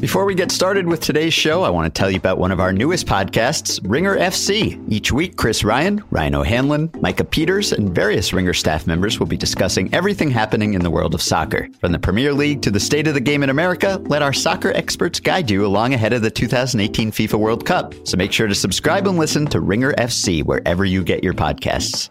[0.00, 2.60] Before we get started with today's show, I want to tell you about one of
[2.60, 4.80] our newest podcasts, Ringer FC.
[4.88, 9.36] Each week, Chris Ryan, Ryan O'Hanlon, Micah Peters, and various Ringer staff members will be
[9.36, 11.68] discussing everything happening in the world of soccer.
[11.80, 14.70] From the Premier League to the state of the game in America, let our soccer
[14.70, 17.92] experts guide you along ahead of the 2018 FIFA World Cup.
[18.06, 22.08] So make sure to subscribe and listen to Ringer FC wherever you get your podcasts.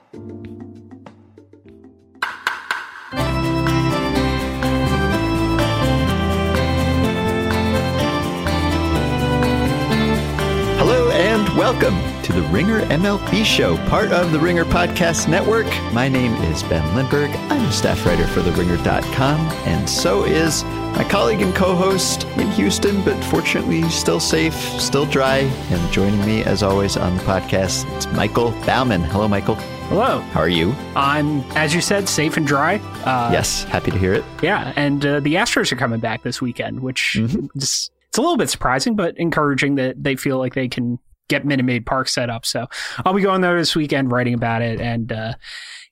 [11.57, 15.66] Welcome to the Ringer MLB Show, part of the Ringer Podcast Network.
[15.92, 17.32] My name is Ben Lindbergh.
[17.32, 22.47] I'm a staff writer for TheRinger.com, and so is my colleague and co host in
[22.52, 25.38] Houston, but fortunately still safe, still dry.
[25.71, 29.02] And joining me, as always, on the podcast, it's Michael Baumann.
[29.02, 29.55] Hello, Michael.
[29.89, 30.19] Hello.
[30.19, 30.75] How are you?
[30.96, 32.75] I'm, as you said, safe and dry.
[33.03, 34.23] Uh, yes, happy to hear it.
[34.44, 37.47] Yeah, and uh, the Astros are coming back this weekend, which mm-hmm.
[37.58, 41.45] is it's a little bit surprising, but encouraging that they feel like they can get
[41.45, 42.45] Minute Maid Park set up.
[42.45, 42.67] So
[43.06, 45.33] I'll be going there this weekend, writing about it, and uh,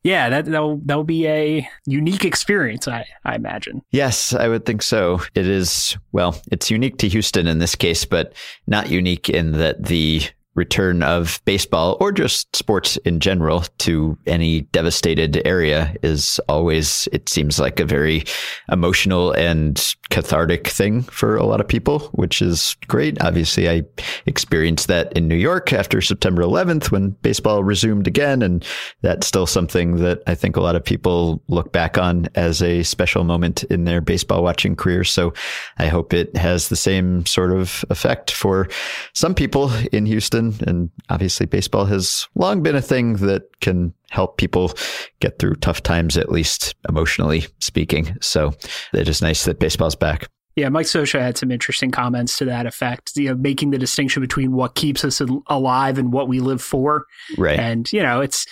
[0.04, 3.82] yeah, that that'll that'll be a unique experience, I I imagine.
[3.92, 5.22] Yes, I would think so.
[5.34, 8.34] It is well, it's unique to Houston in this case, but
[8.68, 10.22] not unique in that the
[10.56, 17.30] return of baseball or just sports in general to any devastated area is always, it
[17.30, 18.24] seems like a very
[18.72, 23.22] emotional and cathartic thing for a lot of people, which is great.
[23.22, 23.84] Obviously, I
[24.26, 28.42] experienced that in New York after September 11th when baseball resumed again.
[28.42, 28.64] And
[29.02, 32.84] that's still something that I think a lot of people look back on as a
[32.84, 35.04] special moment in their baseball watching career.
[35.04, 35.34] So
[35.78, 38.70] I hope it has the same sort of effect for
[39.14, 44.38] some people in Houston and obviously, baseball has long been a thing that can help
[44.38, 44.74] people
[45.20, 48.18] get through tough times, at least emotionally speaking.
[48.22, 48.54] So
[48.94, 50.30] it is nice that baseball's back.
[50.56, 53.18] Yeah, Mike Scioscia had some interesting comments to that effect.
[53.18, 57.06] You know, making the distinction between what keeps us alive and what we live for.
[57.38, 57.60] Right.
[57.60, 58.46] And you know, it's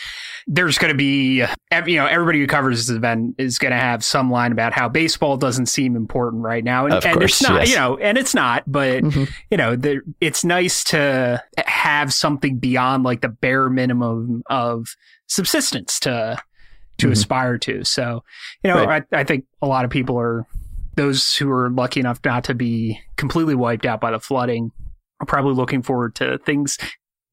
[0.45, 1.45] there's going to be
[1.85, 4.89] you know everybody who covers this event is going to have some line about how
[4.89, 7.61] baseball doesn't seem important right now, and, of and course, it's not.
[7.61, 7.69] Yes.
[7.69, 8.63] You know, and it's not.
[8.67, 9.23] But mm-hmm.
[9.49, 14.95] you know, the, it's nice to have something beyond like the bare minimum of
[15.27, 16.37] subsistence to
[16.97, 17.13] to mm-hmm.
[17.13, 17.83] aspire to.
[17.85, 18.23] So,
[18.63, 19.03] you know, right.
[19.11, 20.45] I, I think a lot of people are
[20.95, 24.71] those who are lucky enough not to be completely wiped out by the flooding
[25.19, 26.77] are probably looking forward to things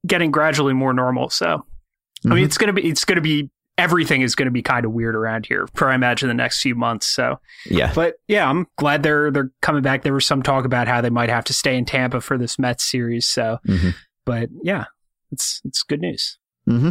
[0.07, 1.31] getting gradually more normal.
[1.31, 2.33] So, mm-hmm.
[2.33, 2.47] I mean, mm-hmm.
[2.47, 3.51] it's gonna be it's gonna be
[3.81, 6.61] everything is going to be kind of weird around here for I imagine the next
[6.61, 7.07] few months.
[7.07, 10.03] So yeah, but yeah, I'm glad they're they're coming back.
[10.03, 12.59] There was some talk about how they might have to stay in Tampa for this
[12.59, 13.27] Mets series.
[13.27, 13.91] So, mm-hmm.
[14.27, 14.85] but yeah,
[15.33, 16.39] it's it's good news.
[16.69, 16.91] Mm-hmm.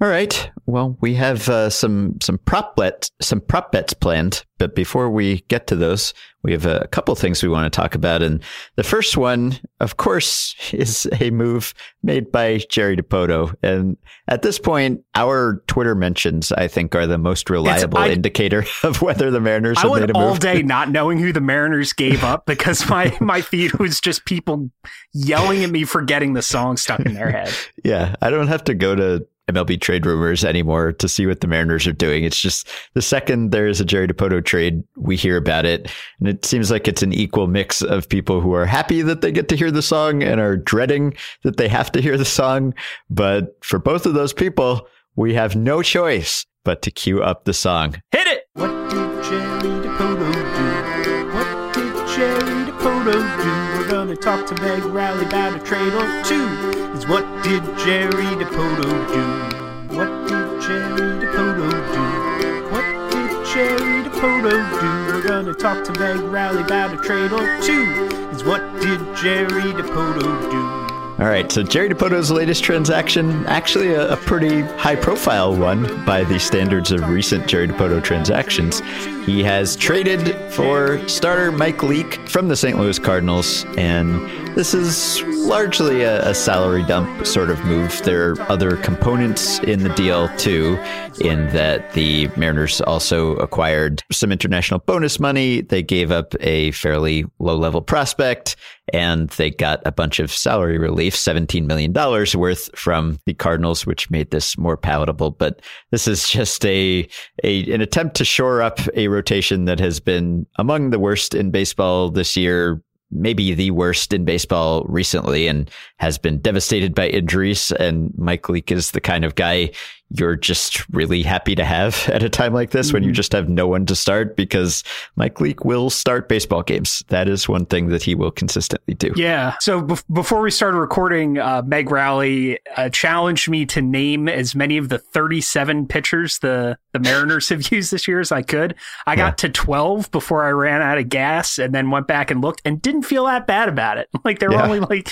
[0.00, 0.50] All right.
[0.66, 5.42] Well, we have uh, some some prop bet some prop bets planned, but before we
[5.48, 6.12] get to those,
[6.42, 8.20] we have a couple things we want to talk about.
[8.20, 8.42] And
[8.74, 13.54] the first one, of course, is a move made by Jerry Dipoto.
[13.62, 13.96] And
[14.26, 19.00] at this point, our Twitter mentions, I think, are the most reliable I, indicator of
[19.00, 20.16] whether the Mariners I have made a move.
[20.16, 24.24] all day not knowing who the Mariners gave up because my my feed was just
[24.24, 24.70] people
[25.12, 27.54] yelling at me for getting the song stuck in their head.
[27.84, 31.46] yeah, I don't have to go to MLB trade rumors anymore to see what the
[31.46, 32.24] Mariners are doing.
[32.24, 35.90] It's just the second there is a Jerry Dipoto trade, we hear about it.
[36.18, 39.32] And it seems like it's an equal mix of people who are happy that they
[39.32, 42.74] get to hear the song and are dreading that they have to hear the song.
[43.10, 47.52] But for both of those people, we have no choice but to cue up the
[47.52, 48.00] song.
[48.10, 48.44] Hit it!
[48.54, 51.26] What did Jerry Dipoto do?
[51.34, 53.78] What did Jerry Dipoto do?
[53.78, 56.73] We're gonna talk to Meg Rowley about a trade or two
[57.06, 59.96] what did Jerry Dipoto do?
[59.96, 62.72] What did Jerry Dipoto do?
[62.72, 65.12] What did Jerry Dipoto do?
[65.12, 68.08] We're gonna talk to Meg Rowley about a trade or two.
[68.32, 70.84] Is what did Jerry Dipoto do?
[71.22, 76.24] All right, so Jerry Dipoto's latest transaction, actually a, a, pretty high profile one by
[76.24, 78.80] the standards of recent Jerry Dipoto transactions.
[79.26, 82.78] He has traded for starter Mike Leake from the St.
[82.78, 84.20] Louis Cardinals, and
[84.54, 88.02] this is largely a, a salary dump sort of move.
[88.02, 90.78] There are other components in the deal, too,
[91.20, 95.62] in that the Mariners also acquired some international bonus money.
[95.62, 98.56] They gave up a fairly low level prospect
[98.92, 104.10] and they got a bunch of salary relief, $17 million worth from the Cardinals, which
[104.10, 105.30] made this more palatable.
[105.30, 107.08] But this is just a,
[107.42, 111.50] a, an attempt to shore up a rotation that has been among the worst in
[111.50, 117.70] baseball this year, maybe the worst in baseball recently and has been devastated by injuries.
[117.72, 119.70] And Mike Leake is the kind of guy
[120.10, 122.96] you're just really happy to have at a time like this mm-hmm.
[122.96, 123.14] when you mm-hmm.
[123.14, 124.84] just have no one to start because
[125.16, 127.04] Mike Leake will start baseball games.
[127.08, 129.12] That is one thing that he will consistently do.
[129.16, 129.56] Yeah.
[129.60, 134.54] So be- before we started recording, uh, Meg Rowley uh, challenged me to name as
[134.54, 138.74] many of the 37 pitchers the, the Mariners have used this year as I could.
[139.06, 139.48] I got yeah.
[139.48, 142.80] to 12 before I ran out of gas and then went back and looked and
[142.80, 144.08] didn't feel that bad about it.
[144.24, 144.64] Like there were yeah.
[144.64, 145.10] only like,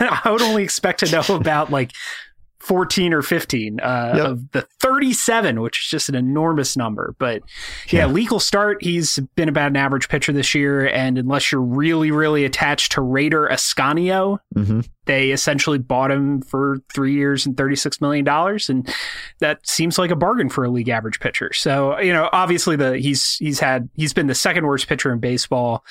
[0.00, 1.92] I would only expect to know about like
[2.64, 4.26] 14 or 15 uh, yep.
[4.26, 7.14] of the 37, which is just an enormous number.
[7.18, 7.42] But
[7.90, 8.82] yeah, yeah, legal start.
[8.82, 10.88] He's been about an average pitcher this year.
[10.88, 14.80] And unless you're really, really attached to Rayder Ascanio, mm-hmm.
[15.04, 18.26] they essentially bought him for three years and $36 million.
[18.68, 18.94] And
[19.40, 21.52] that seems like a bargain for a league average pitcher.
[21.52, 25.20] So, you know, obviously the he's he's had he's been the second worst pitcher in
[25.20, 25.84] baseball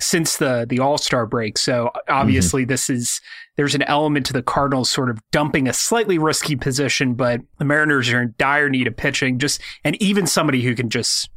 [0.00, 1.58] since the the All Star break.
[1.58, 2.70] So obviously, mm-hmm.
[2.70, 3.20] this is
[3.56, 7.64] there's an element to the Cardinals sort of dumping a slightly risky position, but the
[7.64, 9.38] Mariners are in dire need of pitching.
[9.38, 11.30] Just and even somebody who can just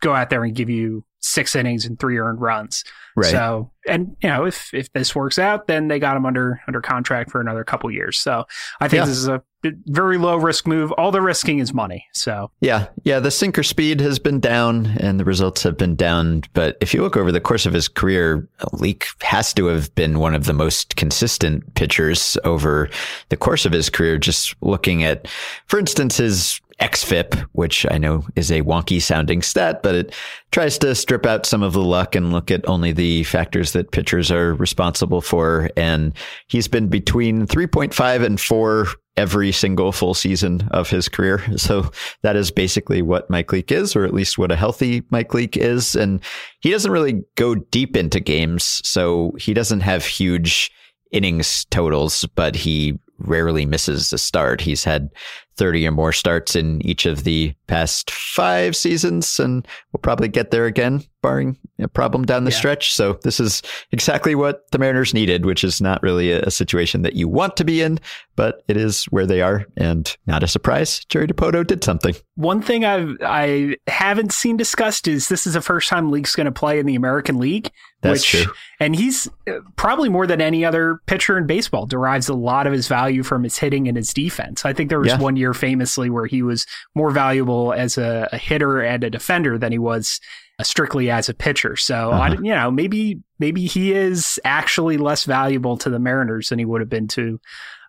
[0.00, 2.84] go out there and give you six innings and three earned runs.
[3.14, 3.30] Right.
[3.30, 6.80] So, and you know, if if this works out, then they got him under under
[6.80, 8.18] contract for another couple years.
[8.18, 8.44] So,
[8.80, 9.06] I think yeah.
[9.06, 9.42] this is a
[9.86, 10.92] very low risk move.
[10.92, 12.06] All the risking is money.
[12.12, 16.42] So, yeah, yeah, the sinker speed has been down and the results have been down.
[16.54, 20.18] But if you look over the course of his career, Leake has to have been
[20.18, 22.88] one of the most consistent pitchers over
[23.28, 24.16] the course of his career.
[24.16, 25.28] Just looking at,
[25.66, 30.14] for instance, his XFIP, which I know is a wonky sounding stat, but it
[30.50, 33.92] tries to strip out some of the luck and look at only the factors that
[33.92, 35.70] pitchers are responsible for.
[35.76, 36.12] And
[36.48, 41.40] he's been between 3.5 and 4 every single full season of his career.
[41.56, 41.92] So
[42.22, 45.56] that is basically what Mike Leake is, or at least what a healthy Mike Leake
[45.56, 45.94] is.
[45.94, 46.20] And
[46.60, 48.80] he doesn't really go deep into games.
[48.84, 50.72] So he doesn't have huge
[51.12, 54.60] innings totals, but he rarely misses a start.
[54.60, 55.10] He's had
[55.56, 60.50] 30 or more starts in each of the past five seasons, and we'll probably get
[60.50, 62.56] there again, barring a problem down the yeah.
[62.56, 62.92] stretch.
[62.92, 63.62] So, this is
[63.92, 67.64] exactly what the Mariners needed, which is not really a, situation that you want to
[67.64, 67.98] be in,
[68.36, 71.04] but it is where they are, and not a surprise.
[71.06, 72.14] Jerry Dipoto did something.
[72.34, 76.44] One thing I've, I haven't seen discussed is this is the first time Leake's going
[76.44, 77.70] to play in the American League.
[78.02, 78.52] That's which, true.
[78.80, 82.72] And he's uh, probably more than any other pitcher in baseball derives a lot of
[82.72, 84.64] his value from his hitting and his defense.
[84.64, 85.18] I think there was yeah.
[85.18, 89.58] one year famously where he was more valuable as a, a hitter and a defender
[89.58, 90.20] than he was
[90.62, 91.76] strictly as a pitcher.
[91.76, 92.22] So uh-huh.
[92.22, 96.64] I, you know, maybe maybe he is actually less valuable to the Mariners than he
[96.64, 97.40] would have been to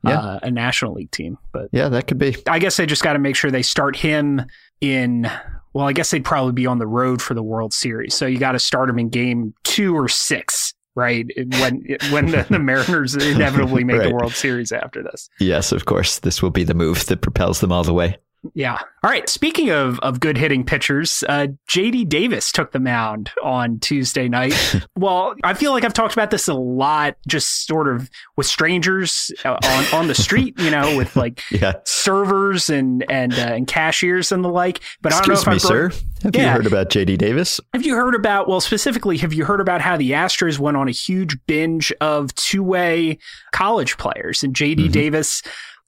[0.04, 0.20] yeah.
[0.20, 1.38] uh, a National League team.
[1.52, 2.36] But yeah, that could be.
[2.48, 4.42] I guess they just got to make sure they start him
[4.82, 5.30] in.
[5.74, 8.38] Well, I guess they'd probably be on the road for the World Series, so you
[8.38, 10.63] got to start him in game two or six
[10.96, 11.26] right?
[11.36, 14.10] When when the, the Mariners inevitably make right.
[14.10, 15.30] the World Series after this.
[15.40, 16.20] Yes, of course.
[16.20, 18.18] This will be the move that propels them all the way.
[18.54, 18.78] Yeah.
[19.04, 19.28] All right.
[19.30, 24.54] Speaking of of good hitting pitchers, uh, JD Davis took the mound on Tuesday night.
[24.98, 29.32] well, I feel like I've talked about this a lot, just sort of with strangers
[29.46, 31.74] uh, on on the street, you know, with like yeah.
[31.86, 34.82] servers and and uh, and cashiers and the like.
[35.02, 35.92] But Excuse I don't know if me, sir.
[36.24, 36.44] Have yeah.
[36.44, 37.60] you heard about JD Davis?
[37.74, 40.88] Have you heard about well, specifically, have you heard about how the Astros went on
[40.88, 43.20] a huge binge of two way
[43.52, 44.92] college players and JD mm-hmm.
[44.92, 45.42] Davis?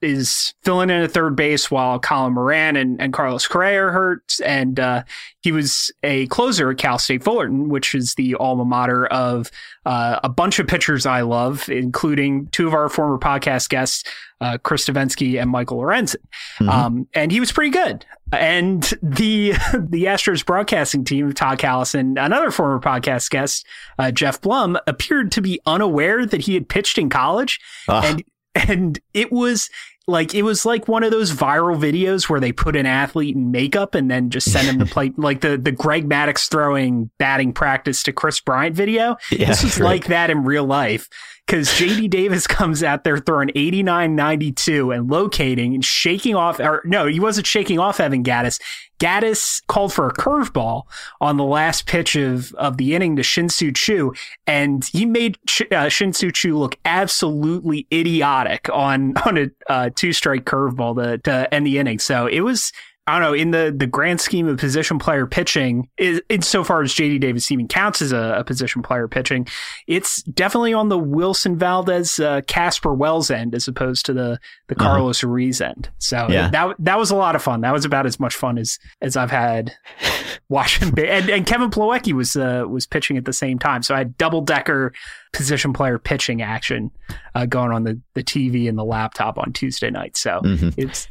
[0.06, 4.36] Is filling in at third base while Colin Moran and, and Carlos Correa are hurt.
[4.46, 5.04] And uh,
[5.42, 9.50] he was a closer at Cal State Fullerton, which is the alma mater of
[9.86, 14.04] uh, a bunch of pitchers I love, including two of our former podcast guests,
[14.42, 16.18] uh, Chris Devenski and Michael Lorenzen.
[16.60, 16.70] Mm-hmm.
[16.70, 18.06] Um, and he was pretty good.
[18.32, 23.66] And the the Astros broadcasting team, Todd Kalas, another former podcast guest,
[23.98, 27.60] uh, Geoff Blum, appeared to be unaware that he had pitched in college.
[27.88, 28.02] Ah.
[28.04, 28.24] And
[28.56, 29.70] and it was
[30.08, 33.52] like it was like one of those viral videos where they put an athlete in
[33.52, 37.54] makeup and then just send him to play like the the Greg Maddux throwing batting
[37.54, 39.18] practice to Kris Bryant video.
[39.32, 39.88] Yeah, this is right.
[39.88, 41.10] like that in real life
[41.46, 46.82] because JD Davis comes out there throwing 89 92 and locating and shaking off, or
[46.86, 48.60] no, he wasn't shaking off Evan Gattis.
[49.00, 50.84] Gattis called for a curveball
[51.20, 54.14] on the last pitch of, of the inning to Shin-Soo Choo,
[54.48, 55.38] and he made
[55.72, 61.54] uh, Shin-Soo Choo look absolutely idiotic on, on a uh, two strike curveball to, to
[61.54, 62.00] end the inning.
[62.00, 62.72] So it was
[63.08, 66.92] I don't know, in the, the grand scheme of position player pitching, is, insofar as
[66.92, 69.48] JD Davis even counts as a, a, position player pitching,
[69.86, 74.76] it's definitely on the Wilson Valdez, uh, Casper Wells end as opposed to the, the
[74.76, 74.90] uh-huh.
[74.90, 75.88] Carlos Ruiz end.
[76.00, 76.50] So yeah.
[76.50, 77.62] that, that was a lot of fun.
[77.62, 79.72] That was about as much fun as, as I've had
[80.50, 80.98] watching.
[81.00, 83.84] and, and Kevin Plawecki was, uh, was pitching at the same time.
[83.84, 84.94] So I had double decker
[85.32, 86.90] position player pitching action,
[87.36, 90.18] uh, going on the, the TV and the laptop on Tuesday night.
[90.18, 90.70] So mm-hmm.
[90.76, 91.08] it's,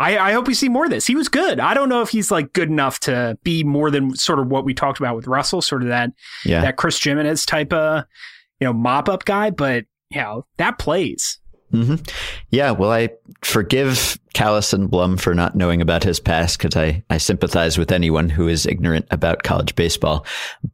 [0.00, 1.06] I, I hope we see more of this.
[1.06, 1.60] He was good.
[1.60, 4.64] I don't know if he's like good enough to be more than sort of what
[4.64, 6.10] we talked about with Russell, sort of that
[6.44, 6.62] Yeah.
[6.62, 8.04] that Chris Gimenez type of
[8.60, 11.38] you know mop up guy, but you know that plays.
[11.70, 11.96] hmm
[12.50, 13.10] Yeah, well, I
[13.42, 17.92] forgive Kalas and Blum for not knowing about his past because I, I sympathize with
[17.92, 20.24] anyone who is ignorant about college baseball.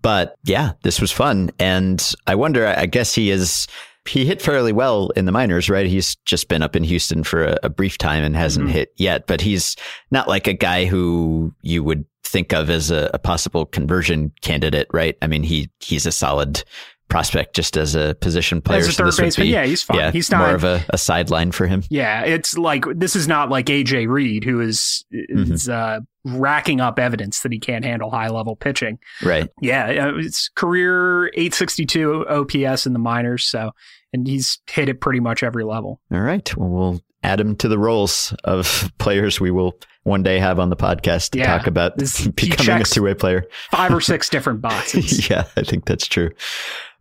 [0.03, 1.51] But yeah, this was fun.
[1.59, 3.67] And I wonder, I guess he is,
[4.09, 5.87] he hit fairly well in the minors, right?
[5.87, 8.73] He's just been up in Houston for a, a brief time and hasn't Mhm.
[8.73, 9.77] hit yet, but he's
[10.11, 14.89] not like a guy who you would think of as a, a possible conversion candidate,
[14.93, 15.17] right?
[15.23, 16.65] I mean, he, he's a solid
[17.09, 18.81] prospect just as a position player.
[18.81, 19.97] As a third would baseman, be- yeah, he's fine.
[19.99, 21.85] yeah, he's not more of a, a sideline for him.
[21.89, 25.53] Yeah, it's like this is not like AJ Reed who is Mm-hmm.
[25.53, 28.99] is uh, racking up evidence that he can't handle high level pitching.
[29.23, 29.49] Right.
[29.63, 33.71] Yeah, uh, it's career 862 OPS in the minors, so
[34.13, 36.01] and he's hit it pretty much every level.
[36.13, 36.57] All right.
[36.57, 40.71] Well, we'll add him to the roles of players we will one day have on
[40.71, 41.57] the podcast to Yeah.
[41.59, 43.45] talk about This- becoming a two way player.
[43.71, 45.29] Five or six different boxes.
[45.29, 46.31] yeah, I think that's true.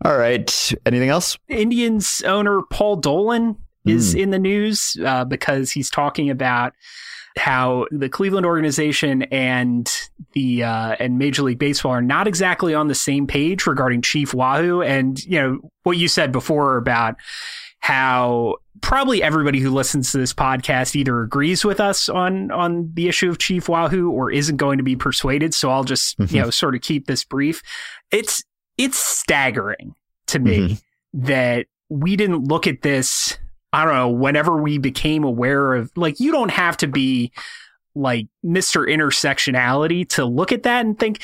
[0.03, 0.73] All right.
[0.85, 1.37] Anything else?
[1.47, 4.19] Indians owner Paul Dolan is Hmm.
[4.19, 6.73] in the news uh, because he's talking about
[7.37, 9.91] how the Cleveland organization and
[10.33, 14.33] the uh, and Major League Baseball are not exactly on the same page regarding Chief
[14.33, 17.15] Wahoo, and you know what you said before about
[17.79, 23.07] how probably everybody who listens to this podcast either agrees with us on on the
[23.07, 25.53] issue of Chief Wahoo or isn't going to be persuaded.
[25.53, 27.61] So I'll just you know sort of keep this brief.
[28.11, 28.43] It's
[28.77, 29.93] it's staggering
[30.27, 30.81] to me Mhm.
[31.13, 33.37] that we didn't look at this.
[33.75, 34.09] I don't know.
[34.09, 37.31] Whenever we became aware of, like, you don't have to be
[37.93, 38.87] like Mr.
[38.87, 41.21] Intersectionality to look at that and think,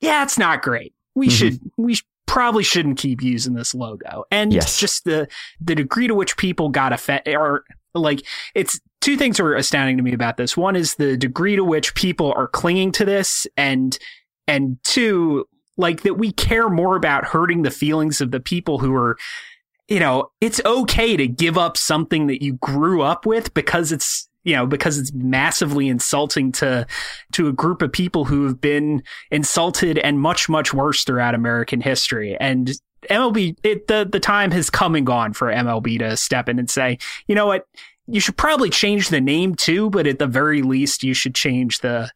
[0.00, 0.94] yeah, it's not great.
[1.14, 1.30] We Mhm.
[1.32, 4.24] should, we sh- probably shouldn't keep using this logo.
[4.30, 4.78] And Yes.
[4.78, 5.28] just the,
[5.60, 8.22] the degree to which people got affected or like,
[8.54, 10.56] it's two things are astounding to me about this.
[10.56, 13.96] One is the degree to which people are clinging to this and,
[14.46, 15.46] and two,
[15.78, 19.16] like that we care more about hurting the feelings of the people who are
[19.88, 24.28] you know, it's okay to give up something that you grew up with because it's,
[24.42, 26.86] you know, because it's massively insulting to,
[27.32, 31.80] to a group of people who have been insulted and much, much worse throughout American
[31.80, 32.36] history.
[32.38, 32.72] And
[33.10, 36.70] MLB, it, the, the time has come and gone for MLB to step in and
[36.70, 37.66] say, you know what?
[38.08, 41.80] You should probably change the name too, but at the very least, you should change
[41.80, 42.10] the,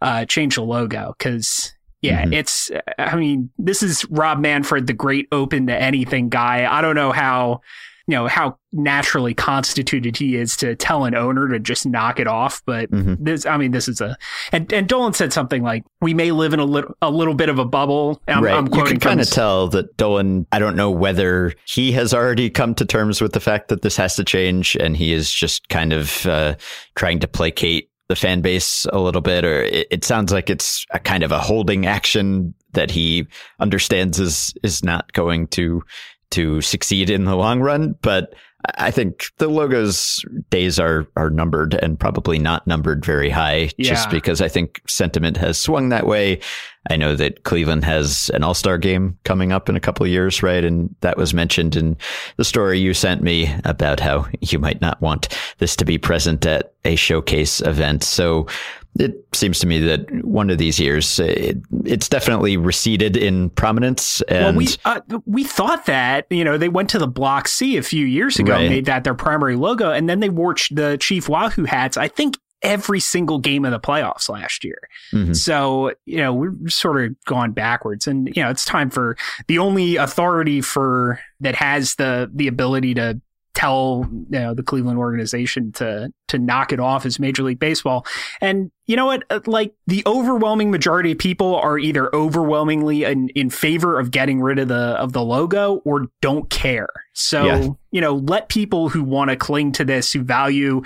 [0.00, 2.32] uh, change the logo because yeah, Mhm.
[2.34, 6.66] it's, I mean, this is Rob Manfred, the great open to anything guy.
[6.70, 7.60] I don't know how,
[8.06, 12.26] you know, how naturally constituted he is to tell an owner to just knock it
[12.26, 12.62] off.
[12.64, 13.18] But Mhm.
[13.20, 14.16] this, I mean, this is a,
[14.52, 17.48] and, and Dolan said something like, we may live in a little, a little bit
[17.50, 18.22] of a bubble.
[18.28, 18.54] I'm, right.
[18.54, 22.48] I'm you can kind of tell that Dolan, I don't know whether he has already
[22.48, 25.68] come to terms with the fact that this has to change and he is just
[25.68, 26.54] kind of uh,
[26.94, 30.86] trying to placate the fan base a little bit, or it, it sounds like it's
[30.90, 33.26] a kind of a holding action that he
[33.60, 35.82] understands is is not going to
[36.30, 37.96] to succeed in the long run.
[38.02, 38.34] But
[38.74, 44.10] I think the logo's days are are numbered and probably not numbered very high, just
[44.10, 46.40] because I think sentiment has swung that way.
[46.90, 50.10] I know that Cleveland has an All Star game coming up in a couple of
[50.10, 50.64] years, right?
[50.64, 51.96] And that was mentioned in
[52.36, 56.44] the story you sent me about how you might not want this to be present
[56.44, 58.02] at a showcase event.
[58.02, 58.48] So
[58.98, 64.20] it seems to me that one of these years, it, it's definitely receded in prominence.
[64.22, 67.76] And well, we uh, we thought that you know they went to the Block C
[67.76, 68.68] a few years ago, Right.
[68.68, 71.96] made that their primary logo, and then they wore ch- the Chief Wahoo hats.
[71.96, 74.80] I think every single game of the playoffs last year.
[75.14, 75.36] Mhm.
[75.36, 79.58] So you know we're sort of gone backwards, and you know it's time for the
[79.58, 83.20] only authority for that has the the ability to
[83.58, 88.06] tell you know the Cleveland organization to to knock it off as Major League Baseball.
[88.40, 89.24] And you know what?
[89.30, 94.40] Uh, Like the overwhelming majority of people are either overwhelmingly in, in favor of getting
[94.40, 96.88] rid of the of the logo or don't care.
[97.14, 97.68] So Yeah.
[97.90, 100.82] you know, let people who want to cling to this, who value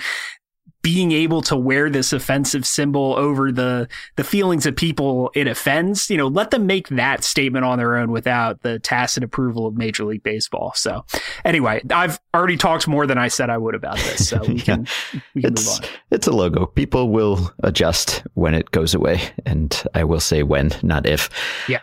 [0.83, 3.87] being able to wear this offensive symbol over the
[4.17, 7.95] the feelings of people it offends, you know, let them make that statement on their
[7.97, 10.73] own without the tacit approval of Major League Baseball.
[10.75, 11.05] So,
[11.45, 14.63] anyway, I've already talked more than I said I would about this, so we Yeah.
[14.63, 14.87] can
[15.33, 15.89] we can it's move on.
[16.11, 16.65] it's a logo.
[16.67, 21.29] People will adjust when it goes away, and I will say when, not if.
[21.69, 21.79] Yeah.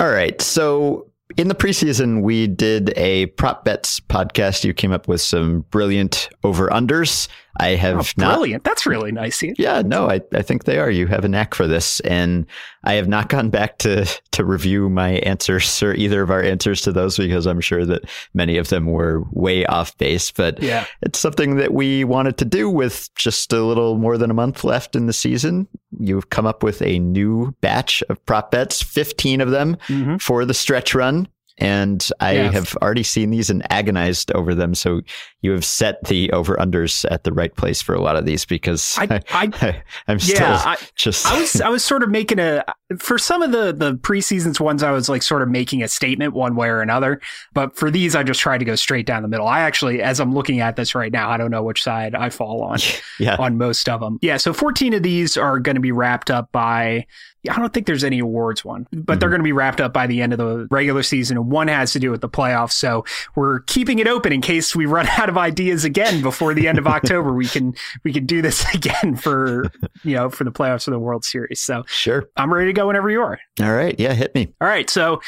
[0.00, 0.40] All right.
[0.42, 4.64] So in the preseason, we did a prop bets podcast.
[4.64, 7.28] You came up with some brilliant over unders.
[7.58, 8.34] I have oh, not.
[8.34, 8.64] Brilliant.
[8.64, 9.42] That's really nice.
[9.42, 10.90] Yeah, no, I, I think they are.
[10.90, 12.00] You have a knack for this.
[12.00, 12.46] And
[12.84, 16.82] I have not gone back to, to review my answers or either of our answers
[16.82, 18.04] to those because I'm sure that
[18.34, 20.30] many of them were way off base.
[20.30, 20.86] But yeah.
[21.02, 24.64] it's something that we wanted to do with just a little more than a month
[24.64, 25.66] left in the season.
[25.98, 30.16] You've come up with a new batch of prop bets, 15 of them mm-hmm.
[30.16, 31.28] for the stretch run
[31.60, 32.54] and I yes.
[32.54, 34.74] have already seen these and agonized over them.
[34.74, 35.02] So
[35.42, 38.44] you have set the over unders at the right place for a lot of these
[38.44, 41.26] because I, I, am still yeah, I, just.
[41.26, 42.64] I was I was sort of making a
[42.98, 44.82] for some of the the preseasons ones.
[44.82, 47.20] I was like sort of making a statement one way or another,
[47.52, 49.46] but for these, I just tried to go straight down the middle.
[49.46, 52.30] I actually, as I'm looking at this right now, I don't know which side I
[52.30, 52.78] fall on.
[53.18, 53.36] yeah.
[53.36, 54.18] on most of them.
[54.22, 57.06] Yeah, so 14 of these are going to be wrapped up by
[57.48, 59.18] I don't think there's any awards one, but mm-hmm.
[59.18, 61.38] they're going to be wrapped up by the end of the regular season.
[61.38, 62.72] And one has to do with the playoffs.
[62.72, 63.04] So
[63.34, 66.78] we're keeping it open in case we run out of ideas again before the end
[66.78, 67.32] of October.
[67.32, 69.70] We can, we can do this again for,
[70.04, 71.60] you know, for the playoffs of the World Series.
[71.60, 72.28] So sure.
[72.36, 73.38] I'm ready to go whenever you are.
[73.60, 73.98] All right.
[73.98, 74.12] Yeah.
[74.12, 74.52] Hit me.
[74.60, 74.90] All right.
[74.90, 75.20] So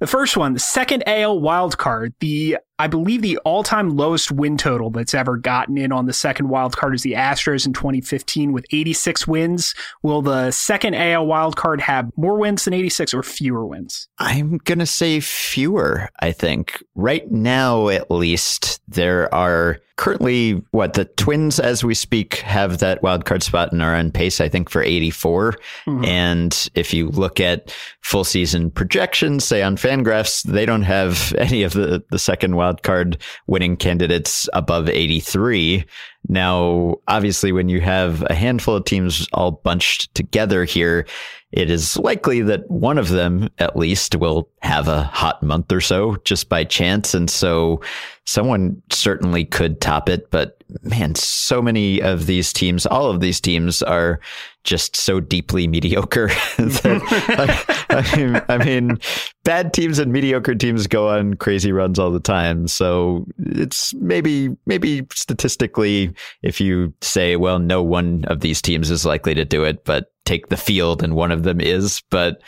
[0.00, 4.56] the first one, the second AL wild card, the I believe the all-time lowest win
[4.56, 8.52] total that's ever gotten in on the second wild card is the Astros in 2015
[8.52, 9.74] with 86 wins.
[10.02, 14.08] Will the second AL wild card have more wins than 86 or fewer wins?
[14.18, 16.82] I'm going to say fewer, I think.
[16.94, 23.02] Right now at least there are currently what the Twins, as we speak, have that
[23.02, 25.52] wild card spot and are on pace, I think, for 84.
[25.86, 26.04] Mm-hmm.
[26.06, 31.62] And if you look at full season projections, say on Fangraphs, they don't have any
[31.62, 35.84] of the the second wild card winning candidates above 83.
[36.28, 41.06] Now, obviously, when you have a handful of teams all bunched together here,
[41.52, 45.80] it is likely that one of them at least will have a hot month or
[45.80, 47.12] so just by chance.
[47.12, 47.80] And so
[48.24, 50.30] someone certainly could top it.
[50.30, 54.20] But man, so many of these teams, all of these teams are
[54.62, 56.28] just so deeply mediocre
[56.58, 58.98] that I, I, mean, I, mean,
[59.42, 62.68] bad teams and mediocre teams go on crazy runs all the time.
[62.68, 69.04] So it's maybe, maybe statistically, if you say, well, no one of these teams is
[69.04, 72.40] likely to do it, but take the field and one of them is, but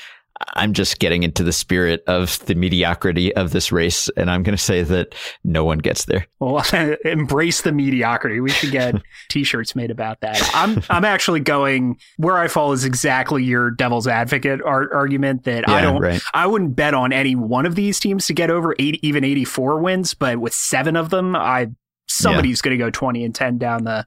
[0.54, 4.56] I'm just getting into the spirit of the mediocrity of this race, and I'm going
[4.56, 6.26] to say that no one gets there.
[6.40, 6.64] Well,
[7.04, 8.40] embrace the mediocrity.
[8.40, 8.94] We should get
[9.28, 10.40] T-shirts made about that.
[10.54, 15.64] I'm I'm actually going where I fall is exactly your devil's advocate ar- argument that
[15.68, 16.00] yeah, I don't.
[16.00, 16.22] Right.
[16.34, 19.80] I wouldn't bet on any one of these teams to get over eight, even 84
[19.80, 21.68] wins, but with seven of them, I
[22.08, 22.70] somebody's yeah.
[22.70, 24.06] going to go 20 and 10 down the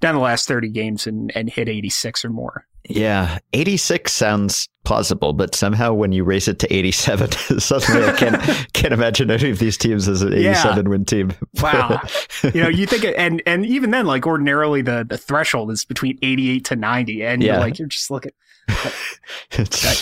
[0.00, 2.66] down the last 30 games and and hit 86 or more.
[2.88, 8.40] Yeah, 86 sounds plausible, but somehow when you race it to 87, suddenly I can't
[8.72, 10.90] can't imagine any of these teams as an 87 yeah.
[10.90, 11.32] win team.
[11.60, 12.00] wow.
[12.54, 16.18] You know, you think and and even then like ordinarily the the threshold is between
[16.22, 17.52] 88 to 90 and yeah.
[17.52, 18.32] you're like you're just looking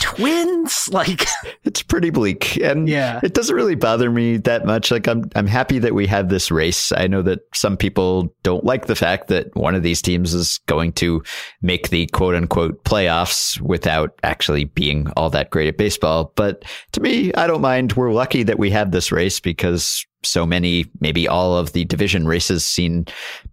[0.01, 0.89] twins?
[0.91, 1.27] Like
[1.65, 3.19] it's pretty bleak and yeah.
[3.23, 4.91] it doesn't really bother me that much.
[4.91, 6.93] Like i'm i'm happy that we have this race.
[6.93, 10.59] I know that some people don't like the fact that one of these teams is
[10.67, 11.23] going to
[11.63, 16.33] make the quote unquote playoffs without actually being all that great at baseball.
[16.37, 17.95] But to me i don't mind.
[17.95, 22.27] We're lucky that we have this race because so many, maybe all of the division
[22.27, 23.05] races seem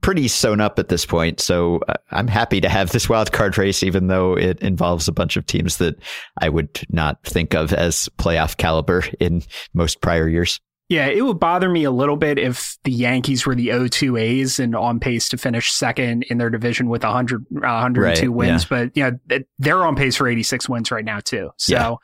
[0.02, 1.40] pretty sewn up at this point.
[1.40, 5.14] So uh, I'm happy to have this wild card race, even though it involves a
[5.14, 5.96] bunch of teams that
[6.40, 10.60] I would not think of as playoff caliber in most prior years.
[10.92, 14.60] Yeah, it would bother me a little bit if the Yankees were the 0-2 A's
[14.60, 18.64] and on pace to finish second in their division with 100, 102 right, wins.
[18.64, 18.68] Yeah.
[18.70, 21.52] But, you know, they're on pace for 86 wins right now, too.
[21.56, 22.02] So,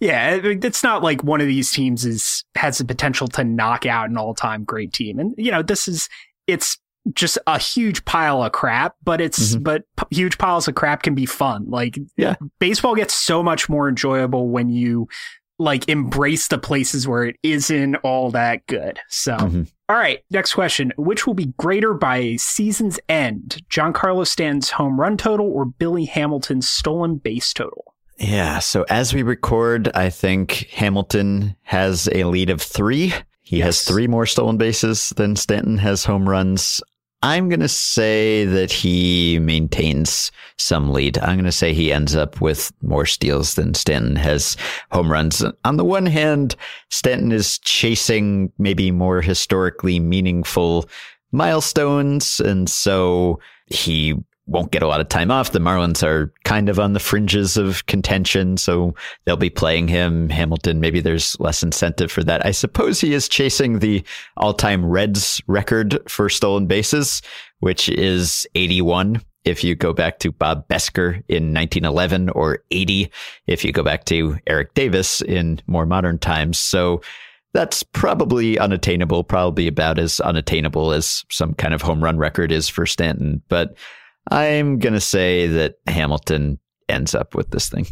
[0.00, 0.34] yeah.
[0.34, 4.10] yeah, it's not like one of these teams is has the potential to knock out
[4.10, 5.18] an all-time great team.
[5.18, 6.10] And, you know, this is,
[6.46, 6.76] it's
[7.14, 9.62] just a huge pile of crap, but it's, mm-hmm.
[9.62, 11.64] but p- huge piles of crap can be fun.
[11.70, 15.08] Like, yeah, baseball gets so much more enjoyable when you
[15.60, 18.98] like embrace the places where it isn't all that good.
[19.08, 19.62] So, mm-hmm.
[19.88, 20.92] all right, next question.
[20.96, 23.62] Which will be greater by season's end?
[23.70, 27.94] Giancarlo Stanton's home run total or Billy Hamilton's stolen base total?
[28.16, 28.58] Yeah.
[28.58, 33.12] So as we record, I think Hamilton has a lead of three.
[33.40, 33.66] He yes.
[33.66, 36.80] has three more stolen bases than Stanton has home runs.
[37.22, 41.18] I'm going to say that he maintains some lead.
[41.18, 44.56] I'm going to say he ends up with more steals than Stanton has
[44.90, 45.44] home runs.
[45.64, 46.56] On the one hand,
[46.88, 50.88] Stanton is chasing maybe more historically meaningful
[51.30, 52.40] milestones.
[52.40, 54.14] And so he
[54.46, 55.52] won't get a lot of time off.
[55.52, 60.28] The Marlins are kind of on the fringes of contention, so they'll be playing him.
[60.28, 62.44] Hamilton, maybe there's less incentive for that.
[62.44, 64.02] I suppose he is chasing the
[64.36, 67.22] all time Reds record for stolen bases,
[67.60, 73.10] which is 81 if you go back to Bob Bescher in 1911 or 80
[73.46, 76.58] if you go back to Eric Davis in more modern times.
[76.58, 77.00] So
[77.52, 82.68] that's probably unattainable, probably about as unattainable as some kind of home run record is
[82.68, 83.42] for Stanton.
[83.48, 83.76] But
[84.30, 87.86] I'm going to say that Hamilton ends up with this thing.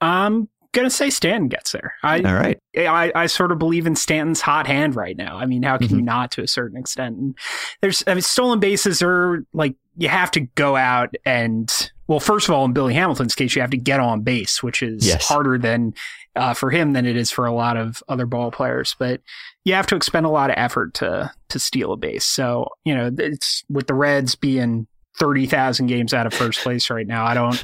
[0.00, 1.94] I'm gonna say Stanton gets there.
[2.02, 2.58] I, All right.
[2.76, 5.38] I, I sort of believe in Stanton's hot hand right now.
[5.38, 5.90] I mean, how can Mhm.
[5.92, 7.16] you not to a certain extent?
[7.16, 7.38] And
[7.80, 11.72] there's, I mean, stolen bases are like, you have to go out and,
[12.08, 14.82] well, first of all, in Billy Hamilton's case, you have to get on base, which
[14.82, 15.24] is Yes.
[15.28, 15.94] harder than,
[16.34, 18.96] uh, for him than it is for a lot of other ball players.
[18.98, 19.20] But
[19.64, 22.24] you have to expend a lot of effort to, to steal a base.
[22.24, 27.06] So, you know, it's with the Reds being 30,000 games out of first place right
[27.06, 27.24] now.
[27.24, 27.62] I don't,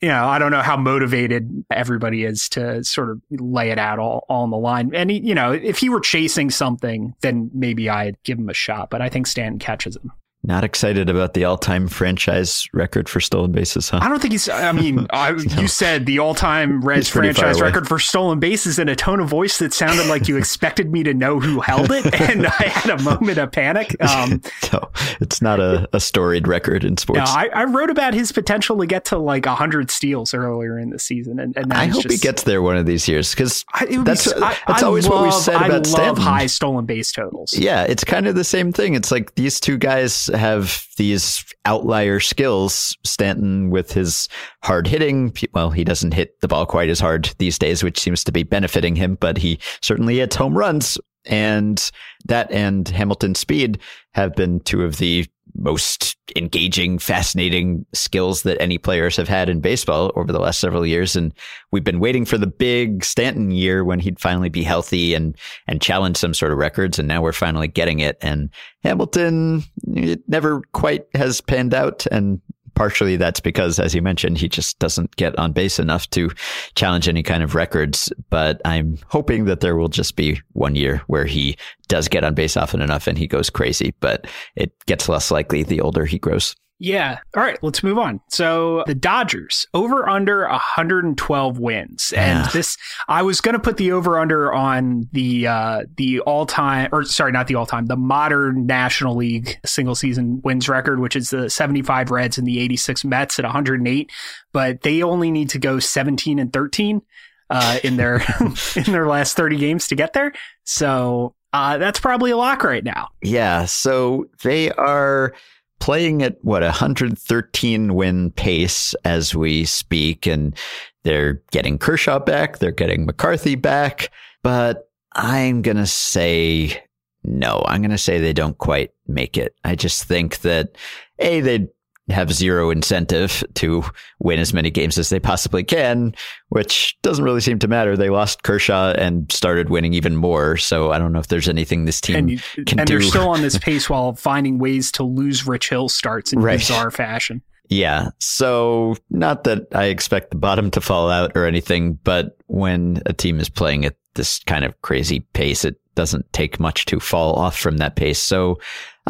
[0.00, 3.98] you know, I don't know how motivated everybody is to sort of lay it out
[3.98, 4.90] all, all on the line.
[4.94, 8.54] And, he, you know, if he were chasing something, then maybe I'd give him a
[8.54, 10.12] shot, but I think Stanton catches him.
[10.42, 13.98] Not excited about the all time franchise record for stolen bases, huh?
[14.00, 17.34] I don't think he's, I mean, I, you said the all time Reds He's pretty
[17.34, 20.38] far franchise record for stolen bases in a tone of voice that sounded like you
[20.38, 22.06] expected me to know who held it.
[22.30, 23.96] And I had a moment of panic.
[24.02, 27.30] Um, so it's not a, a storied record in no, sports.
[27.34, 30.98] I, I wrote about his potential to get to like 100 steals earlier in the
[30.98, 31.38] season.
[31.38, 34.32] And, and I hope just, he gets there one of these years because I, That's-
[34.32, 36.22] be, I, that's I always what we've love- said I about love Stanton.
[36.22, 37.52] high stolen base totals.
[37.52, 38.94] Yeah, it's kind of the same thing.
[38.94, 42.96] It's like these two guys have these outlier skills.
[43.04, 44.28] Stanton with his
[44.62, 45.32] hard hitting.
[45.52, 48.42] Well, he doesn't hit the ball quite as hard these days, which seems to be
[48.42, 50.98] benefiting him, but he certainly hits home runs.
[51.26, 51.90] And
[52.26, 53.78] that and Hamilton speed
[54.14, 59.60] have been two of the most engaging, fascinating skills that any players have had in
[59.60, 61.16] baseball over the last several years.
[61.16, 61.32] And
[61.72, 65.36] we've been waiting for the big Stanton year when he'd finally be healthy and,
[65.66, 66.98] and challenge some sort of records.
[66.98, 68.16] And now we're finally getting it.
[68.20, 68.50] And
[68.82, 72.06] Hamilton, it never quite has panned out.
[72.06, 72.40] And
[72.74, 76.30] partially that's because, as you mentioned, he just doesn't get on base enough to
[76.74, 78.12] challenge any kind of records.
[78.30, 81.56] But I'm hoping that there will just be one year where he
[81.88, 85.62] does get on base often enough and he goes crazy, but it gets less likely
[85.62, 86.54] the older he grows.
[86.82, 87.18] Yeah.
[87.36, 88.20] All right, let's move on.
[88.30, 92.12] So the Dodgers over under 112 wins.
[92.16, 92.48] And Yeah.
[92.52, 97.04] this I was going to put the over under on the uh the all-time or
[97.04, 101.50] sorry, not the all-time, the modern National League single season wins record, which is the
[101.50, 104.10] 75 Reds and the 86 Mets at 108,
[104.54, 107.02] but they only need to go 17 and 13
[107.50, 108.22] uh in their
[108.76, 110.32] in their last 30 games to get there.
[110.64, 113.08] So, uh that's probably a lock right now.
[113.20, 113.66] Yeah.
[113.66, 115.34] So they are
[115.80, 120.26] playing at what, 113 win pace as we speak.
[120.26, 120.56] And
[121.02, 122.58] they're getting Kershaw back.
[122.58, 124.10] They're getting McCarthy back.
[124.42, 126.82] But I'm going to say
[127.24, 127.62] no.
[127.66, 129.54] I'm going to say they don't quite make it.
[129.64, 130.76] I just think that
[131.18, 131.68] A, they
[132.10, 133.84] have zero incentive to
[134.18, 136.14] win as many games as they possibly can,
[136.48, 137.96] which doesn't really seem to matter.
[137.96, 140.56] They lost Kershaw and started winning even more.
[140.56, 142.94] So I don't know if there's anything this team And, you, can and do.
[142.98, 146.58] they're still on this pace while finding ways to lose Rich Hill starts in Right.
[146.58, 147.42] bizarre fashion.
[147.68, 148.08] Yeah.
[148.18, 153.12] So not that I expect the bottom to fall out or anything, but when a
[153.12, 157.34] team is playing at this kind of crazy pace, it doesn't take much to fall
[157.34, 158.18] off from that pace.
[158.18, 158.58] So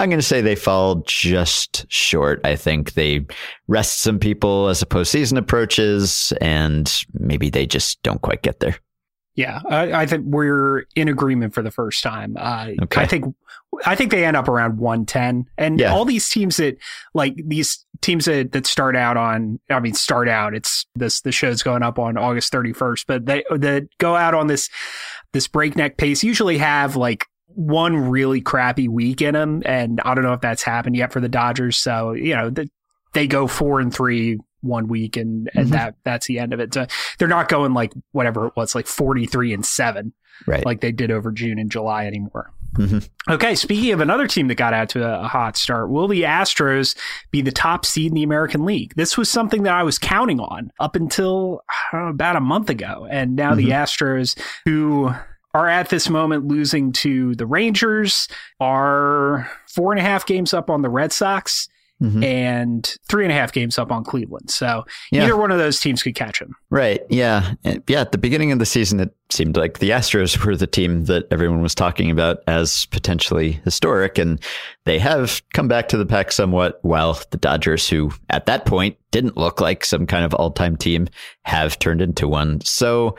[0.01, 2.41] I'm going to say they fall just short.
[2.45, 3.27] I think they
[3.69, 8.77] rest some people as the postseason approaches and maybe they just don't quite get there.
[9.37, 12.37] Yeah, I, I think we're in agreement for the first time.
[12.39, 13.01] Uh, Okay.
[13.03, 13.25] I think
[13.87, 15.93] I think they end up around 110, and Yeah.
[15.95, 16.77] all these teams that
[17.15, 20.55] like these teams that, that start out on, I mean, start out.
[20.55, 24.49] It's this the show's going up on August 31st, but they that go out on
[24.49, 24.69] this
[25.33, 30.25] this breakneck pace usually have like one really crappy week in them, and I don't
[30.25, 31.77] know if that's happened yet for the Dodgers.
[31.77, 32.69] So you know the,
[33.13, 35.73] they go four and three one week, and and Mhm.
[35.73, 36.73] that that's the end of it.
[36.75, 36.87] So
[37.19, 40.13] they're not going like whatever it was, like 43 and seven,
[40.47, 40.65] Right.
[40.67, 42.51] like they did over June and July anymore.
[42.77, 43.09] Mhm.
[43.29, 46.95] Okay, speaking of another team that got out to a, hot start, will the Astros
[47.33, 48.93] be the top seed in the American League?
[48.95, 53.09] This was something that I was counting on up until uh, about a month ago.
[53.11, 55.11] And now the Astros, who
[55.55, 58.29] are at this moment losing to the Rangers,
[58.61, 61.69] are four and a half games up on the Red Sox
[62.03, 62.25] Mhm.
[62.25, 64.51] and three and a half games up on Cleveland.
[64.51, 65.25] So Yeah.
[65.25, 66.55] either one of those teams could catch him.
[66.71, 67.03] Right.
[67.11, 67.53] Yeah.
[67.87, 68.01] Yeah.
[68.01, 71.27] At the beginning of the season, it seemed like the Astros were the team that
[71.31, 74.17] everyone was talking about as potentially historic.
[74.17, 74.41] And
[74.87, 78.97] they have come back to the pack somewhat, while the Dodgers, who at that point
[79.11, 81.07] didn't look like some kind of all time team,
[81.45, 82.63] have turned into one.
[82.63, 83.15] So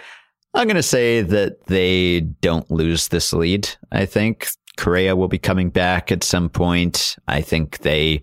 [0.54, 3.70] I'm going to say that they don't lose this lead.
[3.92, 7.16] I think Correa will be coming back at some point.
[7.28, 8.22] I think they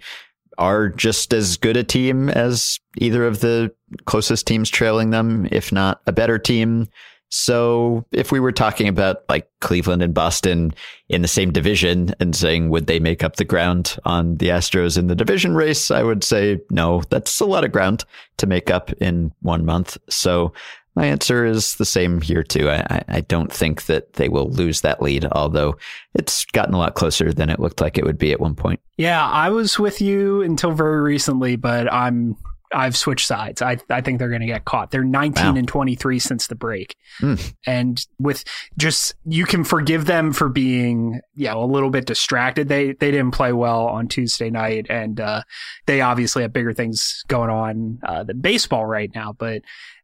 [0.59, 3.73] are just as good a team as either of the
[4.05, 6.89] closest teams trailing them, if not a better team.
[7.31, 10.73] So if we were talking about like Cleveland and Boston
[11.09, 14.97] in the same division and saying, would they make up the ground on the Astros
[14.97, 15.91] in the division race?
[15.91, 18.05] I would say no, that's a lot of ground
[18.39, 19.99] to make up in one month.
[20.09, 20.53] So
[20.99, 22.69] my answer is the same here too.
[22.69, 25.77] I, I don't think that they will lose that lead, although
[26.15, 28.81] it's gotten a lot closer than it looked like it would be at one point.
[28.97, 32.37] Yeah, I was with you until very recently, but I'm
[32.75, 33.63] I've switched sides.
[33.63, 34.91] I I think they're going to get caught.
[34.91, 35.55] They're 19 wow.
[35.55, 36.97] and 23 since the break.
[37.21, 37.55] Mm.
[37.65, 38.43] And with
[38.77, 42.69] just you can forgive them for being, yeah, a little bit distracted.
[42.69, 45.43] They they didn't play well on Tuesday night and uh,
[45.87, 49.63] they obviously have bigger things going on uh, than baseball right now, but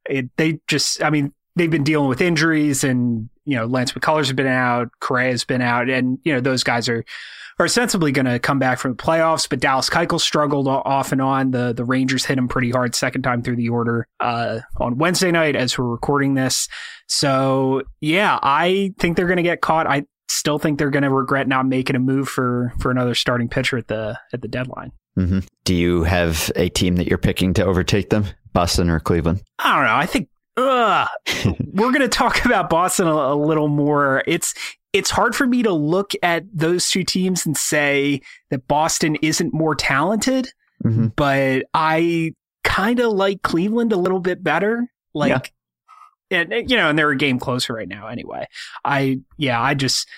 [0.09, 4.27] it, they just I mean, they've been dealing with injuries and, you know, Lance McCullers
[4.27, 7.05] has been out, Correa's been out and, you know, those guys are
[7.59, 9.49] are sensibly going to come back from the playoffs.
[9.49, 11.53] But Dallas Keuchel struggled off and on.
[11.53, 15.31] The the Rangers hit him pretty hard second time through the order uh, on Wednesday
[15.31, 16.69] night as we're recording this.
[17.07, 19.87] So yeah, I think they're going to get caught.
[19.87, 23.49] I still think they're going to regret not making a move for for another starting
[23.49, 24.93] pitcher at the at the deadline.
[25.19, 25.41] Mm-hmm.
[25.65, 29.43] Do you have a team that you're picking to overtake them, Boston or Cleveland?
[29.59, 29.97] I don't know.
[29.97, 31.09] I think Ugh.
[31.73, 34.23] We're going to talk about Boston a, a, little more.
[34.27, 34.55] It's
[34.93, 39.53] it's hard for me to look at those two teams and say that Boston isn't
[39.53, 40.53] more talented,
[40.85, 41.09] mm-hmm.
[41.17, 44.87] but I kind of like Cleveland a little bit better.
[45.13, 45.53] Like,
[46.31, 46.43] yeah.
[46.43, 48.47] and you know, and they're a game closer right now anyway.
[48.85, 50.09] I, yeah, I just,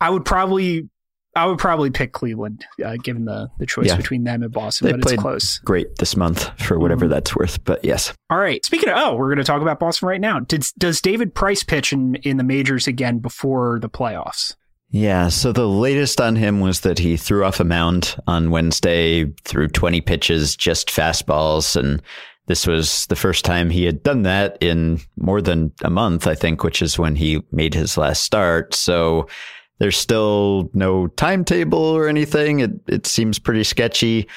[0.00, 0.88] I would probably
[1.34, 3.96] I would probably pick Cleveland, uh, given the the choice yeah.
[3.96, 4.86] between them and Boston.
[4.86, 5.58] They but it's close.
[5.60, 7.12] Great this month for whatever mm-hmm.
[7.12, 7.64] that's worth.
[7.64, 8.12] But yes.
[8.28, 8.64] All right.
[8.64, 10.40] Speaking of, oh, we're going to talk about Boston right now.
[10.40, 14.56] Did, does David Price pitch in in the majors again before the playoffs?
[14.90, 15.28] Yeah.
[15.28, 19.68] So the latest on him was that he threw off a mound on Wednesday, threw
[19.68, 22.02] 20 pitches, just fastballs, and
[22.46, 26.34] this was the first time he had done that in more than a month, I
[26.34, 28.74] think, which is when he made his last start.
[28.74, 29.28] So
[29.78, 32.60] there's still no timetable or anything.
[32.60, 34.28] It it seems pretty sketchy.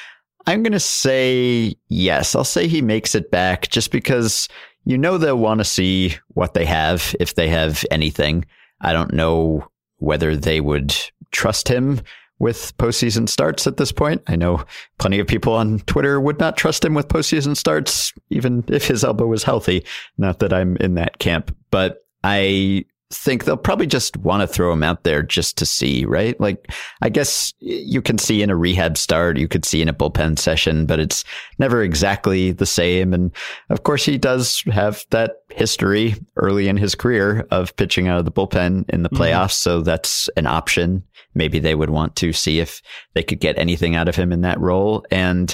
[0.47, 2.35] I'm going to say yes.
[2.35, 4.47] I'll say he makes it back just because
[4.83, 8.45] you know they'll want to see what they have if they have anything.
[8.81, 9.67] I don't know
[9.97, 10.95] whether they would
[11.31, 12.01] trust him
[12.37, 14.21] with postseason starts at this point.
[14.27, 14.63] I know
[14.97, 19.03] plenty of people on Twitter would not trust him with postseason starts, even if his
[19.03, 19.85] elbow was healthy.
[20.17, 24.71] Not that I'm in that camp, but I think they'll probably just want to throw
[24.71, 26.39] him out there just to see, right?
[26.39, 29.93] Like, I guess you can see in a rehab start, you could see in a
[29.93, 31.23] bullpen session, but it's
[31.57, 33.13] never exactly the same.
[33.13, 33.31] And
[33.69, 38.25] of course, he does have that history early in his career of pitching out of
[38.25, 39.23] the bullpen in the mm-hmm.
[39.23, 39.55] playoffs.
[39.55, 39.69] Mm-hmm.
[39.69, 41.03] So that's an option.
[41.33, 42.81] Maybe they would want to see if
[43.13, 45.05] they could get anything out of him in that role.
[45.11, 45.53] And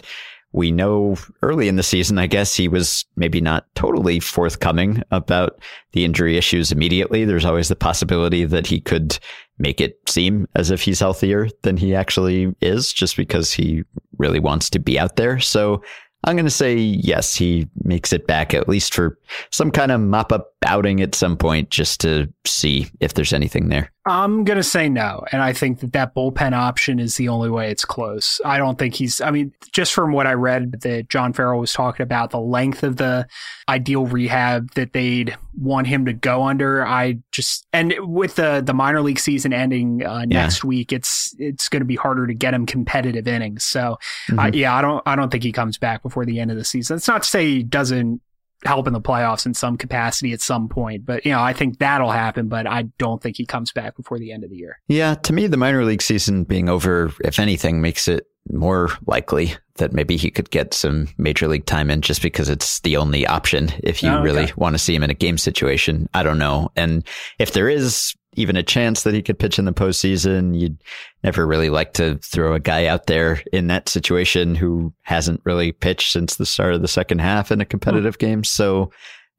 [0.53, 5.59] we know early in the season, I guess he was maybe not totally forthcoming about
[5.93, 7.25] the injury issues immediately.
[7.25, 9.17] There's always the possibility that he could
[9.59, 13.83] make it seem as if he's healthier than he actually is just because he
[14.17, 15.39] really wants to be out there.
[15.39, 15.81] So
[16.23, 19.17] I'm going to say yes, he makes it back at least for
[19.51, 23.69] some kind of mop up outing at some point just to see if there's anything
[23.69, 23.91] there.
[24.03, 25.23] I'm going to say no.
[25.31, 28.41] And I think that that bullpen option is the only way it's close.
[28.43, 31.71] I don't think he's, I mean, just from what I read that John Farrell was
[31.71, 33.27] talking about, the length of the
[33.69, 38.73] ideal rehab that they'd want him to go under, I just, and with the, the
[38.73, 40.67] minor league season ending uh, next yeah.
[40.67, 43.65] week, it's, it's going to be harder to get him competitive innings.
[43.65, 44.39] So, mm-hmm.
[44.39, 46.65] uh, yeah, I don't, I don't think he comes back before the end of the
[46.65, 46.97] season.
[46.97, 48.19] It's not to say he doesn't
[48.65, 51.05] help in the playoffs in some capacity at some point.
[51.05, 54.19] But, you know, I think that'll happen, but I don't think he comes back before
[54.19, 54.79] the end of the year.
[54.87, 55.15] Yeah.
[55.15, 59.93] To me, the minor league season being over, if anything, makes it more likely that
[59.93, 63.71] maybe he could get some major league time in just because it's the only option
[63.83, 64.23] if you oh, okay.
[64.23, 66.09] really want to see him in a game situation.
[66.13, 66.71] I don't know.
[66.75, 67.07] And
[67.39, 70.57] if there is even a chance that he could pitch in the postseason.
[70.59, 70.81] You'd
[71.23, 75.71] never really like to throw a guy out there in that situation who hasn't really
[75.71, 78.19] pitched since the start of the second half in a competitive mm.
[78.19, 78.43] game.
[78.43, 78.91] So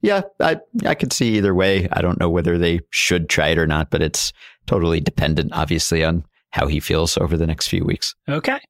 [0.03, 1.89] yeah, I I could see either way.
[1.93, 4.33] I don't know whether they should try it or not, but it's
[4.67, 8.15] totally dependent, obviously, on how he feels over the next few weeks.
[8.29, 8.61] Okay.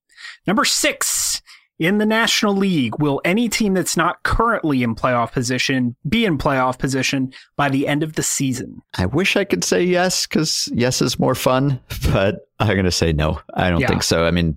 [0.47, 1.41] Number six
[1.79, 6.39] in the National League, will any team that's not currently in playoff position be in
[6.39, 8.83] playoff position by the end of the season?
[8.95, 11.81] I wish I could say yes because yes is more fun,
[12.13, 13.41] but I'm going to say no.
[13.55, 13.89] I don't yeah.
[13.89, 14.25] think so.
[14.27, 14.57] I mean,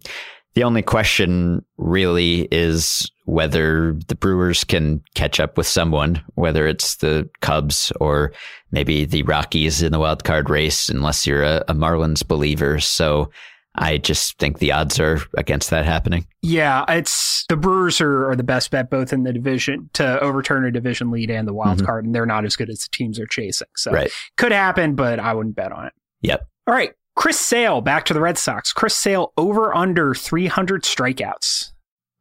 [0.55, 6.97] The only question really is whether the Brewers can catch up with someone, whether it's
[6.97, 8.31] the Cubs or
[8.71, 12.79] maybe the Rockies in the wild card race, unless you're a, a Marlins believer.
[12.79, 13.29] So
[13.77, 16.25] I just think the odds are against that happening.
[16.41, 20.65] Yeah, it's the Brewers are, are the best bet both in the division to overturn
[20.65, 21.85] a division lead and the wild mm-hmm.
[21.85, 23.67] card, and they're not as good as the teams are chasing.
[23.75, 24.11] So right.
[24.37, 25.93] could happen, but I wouldn't bet on it.
[26.21, 26.47] Yep.
[26.67, 26.93] All right.
[27.15, 28.73] Chris Sale, back to the Red Sox.
[28.73, 31.71] Chris Sale over under 300 strikeouts.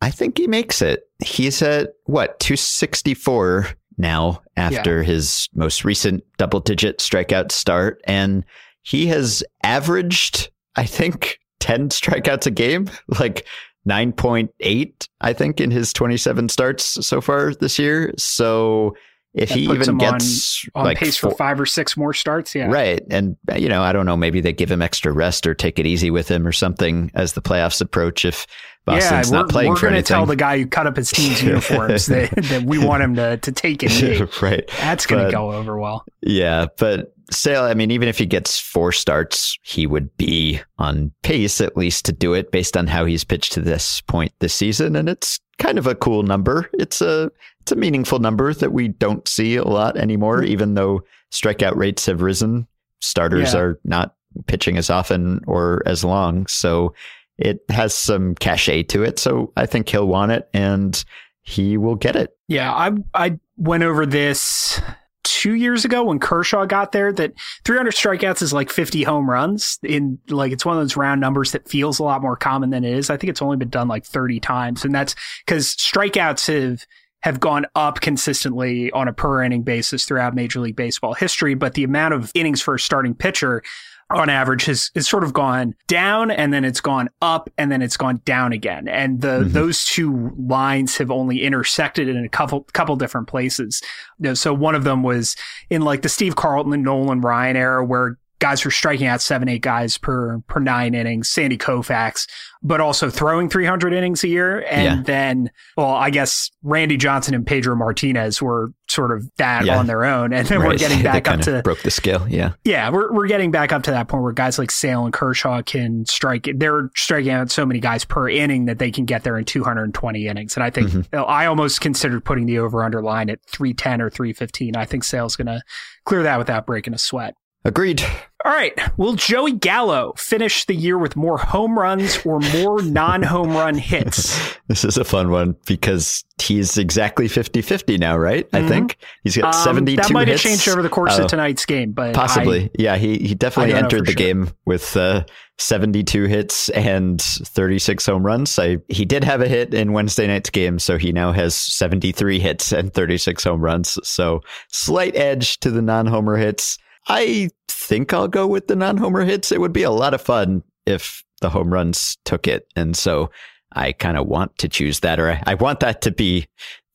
[0.00, 1.08] I think he makes it.
[1.24, 5.06] He's at what, 264 now after yeah.
[5.06, 8.02] his most recent double digit strikeout start.
[8.04, 8.44] And
[8.82, 13.46] he has averaged, I think, 10 strikeouts a game, like
[13.88, 18.12] 9.8, I think, in his 27 starts so far this year.
[18.18, 18.94] So
[19.32, 22.12] if that he even gets on, on like pace four, for five or six more
[22.12, 23.02] starts, yeah, right.
[23.10, 25.86] And you know, I don't know, maybe they give him extra rest or take it
[25.86, 28.26] easy with him or something as the playoffs approach.
[28.26, 28.46] If
[28.84, 31.42] Boston's yeah, not playing we're for gonna tell the guy who cut up his team's
[31.42, 34.42] uniforms that, that we want him to to take it.
[34.42, 36.04] right, that's going to go over well.
[36.20, 41.12] Yeah, but Sale, I mean, even if he gets four starts, he would be on
[41.22, 44.54] pace at least to do it based on how he's pitched to this point this
[44.54, 44.96] season.
[44.96, 46.70] And it's kind of a cool number.
[46.74, 50.52] It's a it's a meaningful number that we don't see a lot anymore, mm-hmm.
[50.52, 52.66] even though strikeout rates have risen.
[53.00, 53.60] Starters yeah.
[53.60, 54.14] are not
[54.46, 56.46] pitching as often or as long.
[56.46, 56.94] So
[57.38, 59.18] it has some cachet to it.
[59.18, 61.02] So I think he'll want it and
[61.42, 62.36] he will get it.
[62.48, 64.80] Yeah, I I went over this
[65.24, 67.32] two years ago when Kershaw got there that
[67.64, 71.52] 300 strikeouts is like 50 home runs in like it's one of those round numbers
[71.52, 73.10] that feels a lot more common than it is.
[73.10, 76.86] I think it's only been done like 30 times and that's because strikeouts have
[77.24, 81.72] have gone up consistently on a per inning basis throughout Major League Baseball history, but
[81.72, 83.62] the amount of innings for a starting pitcher
[84.10, 87.82] on average has, has sort of gone down and then it's gone up and then
[87.82, 88.88] it's gone down again.
[88.88, 89.52] And the mm-hmm.
[89.52, 93.80] those two lines have only intersected in a couple couple different places.
[94.18, 95.36] You know, so one of them was
[95.70, 99.48] in like the Steve Carlton and Nolan Ryan era where guys were striking out seven,
[99.48, 101.30] eight guys per per nine innings.
[101.30, 102.28] Sandy Koufax,
[102.62, 104.62] but also throwing 300 innings a year.
[104.68, 105.02] And yeah.
[105.02, 109.78] then, well, I guess Randy Johnson and Pedro Martinez were sort of that yeah.
[109.78, 110.34] on their own.
[110.34, 110.68] And then right.
[110.68, 112.28] we're getting back up to broke the scale.
[112.28, 115.14] Yeah, yeah, we're we're getting back up to that point where guys like Sale and
[115.14, 116.46] Kershaw can strike.
[116.54, 120.26] They're striking out so many guys per inning that they can get there in 220
[120.26, 120.54] innings.
[120.54, 121.16] And I think mm-hmm.
[121.16, 124.76] I almost considered putting the over under line at 310 or 315.
[124.76, 125.62] I think Sale's going to
[126.04, 127.34] clear that without breaking a sweat.
[127.66, 128.04] Agreed.
[128.44, 128.78] All right.
[128.98, 133.74] Will Joey Gallo finish the year with more home runs or more non home run
[133.74, 134.54] hits?
[134.68, 138.50] this is a fun one because he's exactly 50 50 now, right?
[138.50, 138.66] Mm-hmm.
[138.66, 140.42] I think he's got um, 72 That might hits.
[140.42, 142.64] have changed over the course oh, of tonight's game, but possibly.
[142.64, 142.96] I, yeah.
[142.96, 144.16] He, he definitely entered the sure.
[144.16, 145.24] game with uh,
[145.56, 148.58] 72 hits and 36 home runs.
[148.58, 152.40] I, he did have a hit in Wednesday night's game, so he now has 73
[152.40, 153.98] hits and 36 home runs.
[154.06, 156.76] So slight edge to the non homer hits.
[157.06, 159.52] I think I'll go with the non homer hits.
[159.52, 162.66] It would be a lot of fun if the home runs took it.
[162.76, 163.30] And so
[163.72, 166.46] I kind of want to choose that, or I want that to be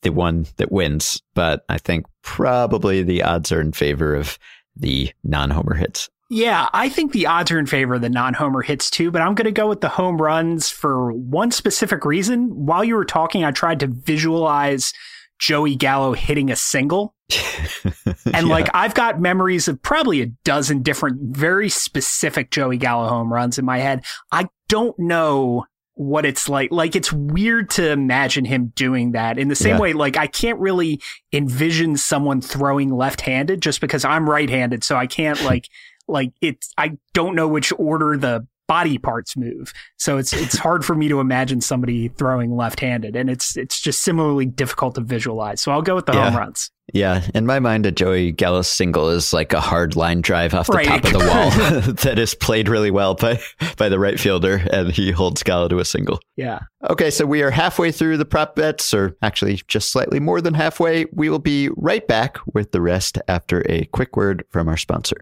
[0.02, 1.22] the one that wins.
[1.36, 4.40] But I think probably the odds are in favor of
[4.76, 6.10] the non homer hits.
[6.32, 9.22] Yeah, I think the odds are in favor of the non homer hits too, but
[9.22, 12.66] I'm going to go with the home runs for one specific reason.
[12.66, 14.94] While you were talking, I tried to visualize
[15.40, 17.16] Joey Gallo hitting a single.
[17.30, 18.42] And yeah.
[18.42, 23.58] like I've got memories of probably a dozen different very specific Joey Gallo home runs
[23.58, 24.04] in my head.
[24.32, 25.66] I don't know
[26.00, 26.72] what it's like.
[26.72, 29.82] Like it's weird to imagine him doing that in the same yeah.
[29.82, 29.94] way.
[29.94, 31.02] Like I can't really
[31.34, 34.84] envision someone throwing left-handed just because I'm right-handed.
[34.84, 35.68] So I can't like,
[36.08, 39.74] like it's, I don't know which order the body parts move.
[39.98, 44.02] So it's it's hard for me to imagine somebody throwing left-handed, and it's it's just
[44.02, 45.60] similarly difficult to visualize.
[45.60, 46.30] So I'll go with the yeah.
[46.30, 46.72] home runs.
[46.94, 50.68] Yeah, in my mind, a Joey Gallo single is like a hard line drive off
[50.68, 50.86] the right.
[50.86, 53.40] top of the wall that is played really well by
[53.78, 56.20] by the right fielder, and he holds Gallo to a single.
[56.36, 56.60] Yeah.
[56.90, 60.54] Okay, so we are halfway through the prop bets, or actually just slightly more than
[60.54, 61.06] halfway.
[61.14, 65.18] We will be right back with the rest after a quick word from our sponsor.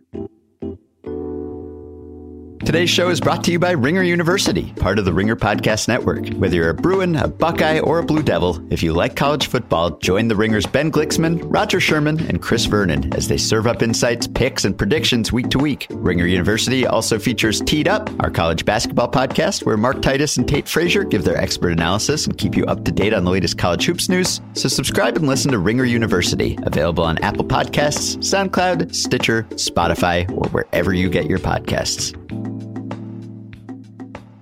[2.67, 6.27] Today's show is brought to you by Ringer University, part of the Ringer Podcast Network.
[6.34, 9.91] Whether you're a Bruin, a Buckeye, or a Blue Devil, if you like college football,
[9.99, 14.27] join the Ringers Ben Glicksman, Roger Sherman, and Chris Vernon as they serve up insights,
[14.27, 15.88] picks, and predictions week to week.
[15.91, 20.67] Ringer University also features Teed Up, our college basketball podcast, where Mark Titus and Tate
[20.67, 23.86] Frazier give their expert analysis and keep you up to date on the latest college
[23.86, 24.41] hoops news.
[24.56, 30.50] So subscribe and listen to Ringer University, available on Apple Podcasts, SoundCloud, Stitcher, Spotify, or
[30.50, 32.13] wherever you get your podcasts.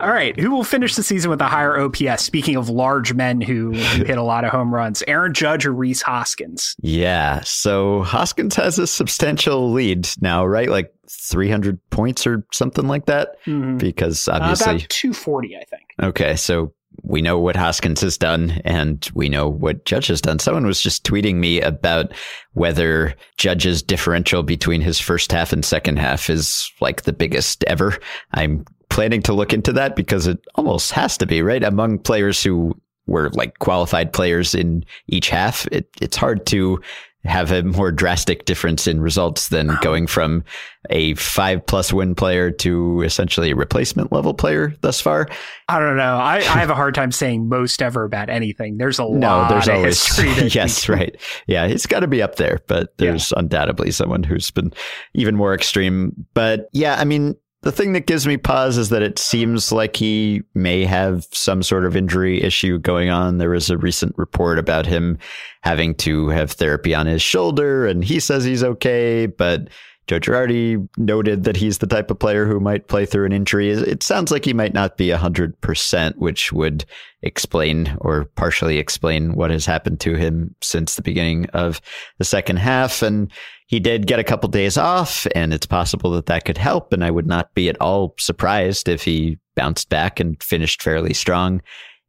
[0.05, 0.39] All right.
[0.39, 2.21] Who will finish the season with a higher OPS?
[2.21, 6.03] Speaking of large men who hit a lot of home runs, Aaron Judge or Rhys
[6.03, 6.75] Hoskins?
[6.79, 7.41] Yeah.
[7.43, 10.69] So Hoskins has a substantial lead now, right?
[10.69, 13.43] Like 300 points or something like that.
[13.47, 13.77] Mm-hmm.
[13.77, 14.73] Because obviously.
[14.73, 15.83] Uh, about 240, I think.
[16.03, 16.35] Okay.
[16.35, 20.37] So we know what Hoskins has done and we know what Judge has done.
[20.37, 22.13] Someone was just tweeting me about
[22.53, 27.97] whether Judge's differential between his first half and second half is like the biggest ever.
[28.33, 28.65] I'm
[28.95, 31.65] planning to look into that because it almost has to be, right?
[31.65, 32.73] Among players who
[33.07, 36.79] were like qualified players in each half, it, it's hard to
[37.25, 40.45] have a more drastic difference in results than going from
[40.91, 45.27] a five plus win player to essentially a replacement level player thus far.
[45.67, 46.15] I don't know.
[46.15, 48.77] I, I have a hard time saying most ever about anything.
[48.77, 50.47] There's a no, lot there's of always, history.
[50.53, 51.19] yes, right.
[51.47, 53.39] Yeah, it's got to be up there, but there's yeah.
[53.39, 54.71] undoubtedly someone who's been
[55.13, 56.13] even more extreme.
[56.33, 57.35] But yeah, I mean,
[57.65, 61.63] the thing that gives me pause is that it seems like he may have some
[61.63, 63.39] sort of injury issue going on.
[63.39, 65.17] There was a recent report about him
[65.63, 69.69] having to have therapy on his shoulder, and he says he's okay, but
[70.07, 73.71] Joe Girardi noted that he's the type of player who might play through an injury.
[73.71, 76.85] It sounds like he might not be 100%, which would
[77.23, 81.81] explain or partially explain what has happened to him since the beginning of
[82.19, 83.01] the second half.
[83.01, 83.31] And
[83.65, 86.93] he did get a couple days off, and it's possible that that could help.
[86.93, 91.13] And I would not be at all surprised if he bounced back and finished fairly
[91.13, 91.61] strong.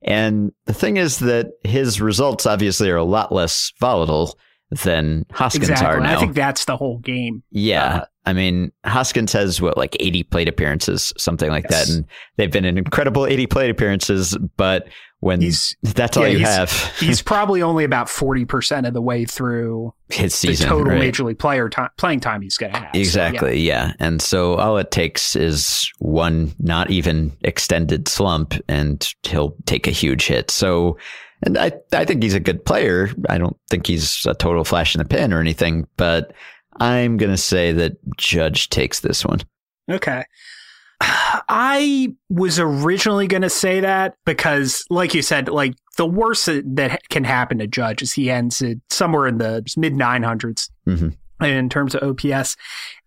[0.03, 4.39] And the thing is that his results obviously are a lot less volatile
[4.71, 5.97] than Hoskins exactly.
[5.97, 6.17] are now.
[6.17, 7.43] I think that's the whole game.
[7.51, 7.85] Yeah.
[7.85, 11.87] Uh, I mean, Hoskins has what, like 80 plate appearances, something like yes.
[11.87, 11.95] that.
[11.95, 12.05] And
[12.37, 14.89] they've been an incredible 80 plate appearances, but
[15.21, 16.73] when he's, that's all you he's, have.
[16.99, 20.69] he's probably only about 40% of the way through his season.
[20.69, 20.99] Total right?
[20.99, 22.95] major league player time, playing time he's going to have.
[22.95, 23.51] Exactly.
[23.51, 23.87] So, yeah.
[23.87, 23.93] yeah.
[24.01, 29.93] And so all it takes is one not even extended slump and he'll take a
[29.93, 30.51] huge hit.
[30.51, 30.99] So,
[31.43, 33.11] and I, I think he's a good player.
[33.29, 36.33] I don't think he's a total flash in the pan or anything, but
[36.81, 39.41] I'm going to say that Judge takes this one.
[39.91, 40.25] Okay.
[41.01, 47.09] I was originally going to say that because, like you said, like the worst that
[47.11, 50.71] can happen to Judge is he ends at somewhere in the mid 900s.
[50.87, 51.09] Mm-hmm
[51.43, 52.57] in terms of OPS.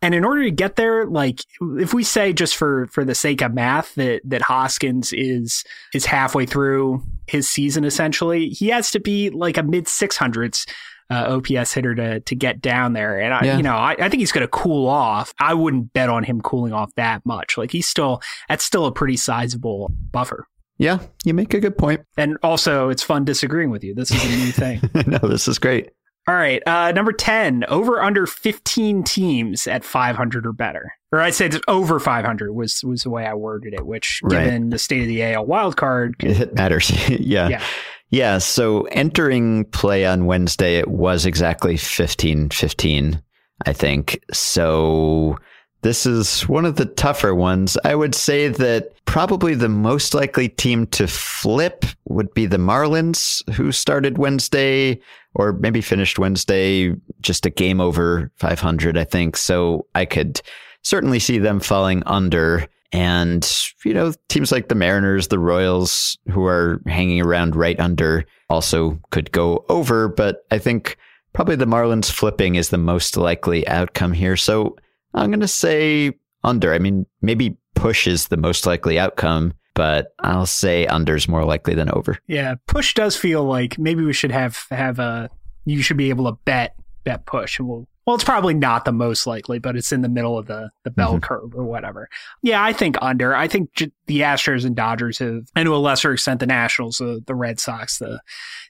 [0.02, 1.42] And in order to get there, like
[1.78, 5.64] if we say just for for the sake of math that that Hoskins is
[5.94, 10.70] is halfway through his season essentially, he has to be like a mid 600s
[11.10, 13.20] uh, OPS hitter to to get down there.
[13.20, 13.58] And I, yeah.
[13.58, 15.34] you know, I, I think he's going to cool off.
[15.40, 17.58] I wouldn't bet on him cooling off that much.
[17.58, 20.46] Like he's still that's still a pretty sizable buffer.
[20.78, 22.02] Yeah, you make a good point.
[22.16, 23.94] And also, it's fun disagreeing with you.
[23.94, 24.82] This is a new thing.
[25.08, 25.90] no, this is great.
[26.30, 26.62] All right.
[26.68, 30.94] Uh, number 10, over under 15 teams at 500 or better.
[31.12, 34.44] Or I said over 500 was, was the way I worded it, which right.
[34.44, 36.24] given the state of the AL wildcard.
[36.24, 36.92] It matters.
[37.10, 37.48] yeah.
[37.48, 37.64] yeah.
[38.12, 38.38] Yeah.
[38.38, 43.24] So entering play on Wednesday, it was exactly 15 15,
[43.66, 44.24] I think.
[44.32, 45.36] So
[45.82, 47.76] this is one of the tougher ones.
[47.84, 53.42] I would say that probably the most likely team to flip would be the Marlins,
[53.54, 55.00] who started Wednesday
[55.36, 59.38] or maybe finished Wednesday just a game over 500, I think.
[59.38, 60.42] So I could
[60.84, 62.68] certainly see them falling under.
[62.92, 63.48] And,
[63.86, 69.00] you know, teams like the Mariners, the Royals, who are hanging around right under, also
[69.12, 70.08] could go over.
[70.08, 70.98] But I think
[71.34, 74.36] probably the Marlins flipping is the most likely outcome here.
[74.36, 74.76] So
[75.14, 76.14] I'm going to say
[76.44, 76.74] under.
[76.74, 81.46] I mean, maybe push is the most likely outcome, but I'll say under is more
[81.46, 82.18] likely than over.
[82.28, 85.30] Yeah, push does feel like maybe we should have have a
[85.64, 86.76] you should be able to bet
[87.06, 90.10] bet push and we'll well, it's probably not the most likely, but it's in the
[90.10, 91.20] middle of the, the bell mm-hmm.
[91.20, 92.10] curve or whatever.
[92.42, 93.36] Yeah, I think under.
[93.36, 97.00] I think j- the Astros and Dodgers have, and to a lesser extent, the Nationals,
[97.00, 98.20] uh, the Red Sox, the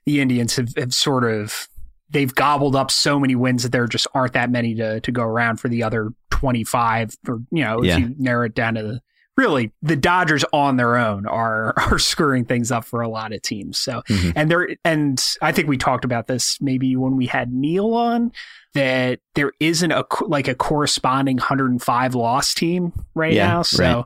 [0.06, 1.70] the Indians have, have sort of
[2.10, 5.24] they've gobbled up so many wins that there just aren't that many to to go
[5.24, 7.94] around for the other 25 or you know yeah.
[7.94, 9.02] if you narrow it down to the
[9.40, 13.42] really the Dodgers on their own are are screwing things up for a lot of
[13.42, 13.80] teams.
[13.80, 14.32] So mm-hmm.
[14.36, 18.32] and there and I think we talked about this maybe when we had Neil on
[18.74, 23.62] that there isn't a like a corresponding 105 loss team right yeah, now.
[23.64, 24.06] So right.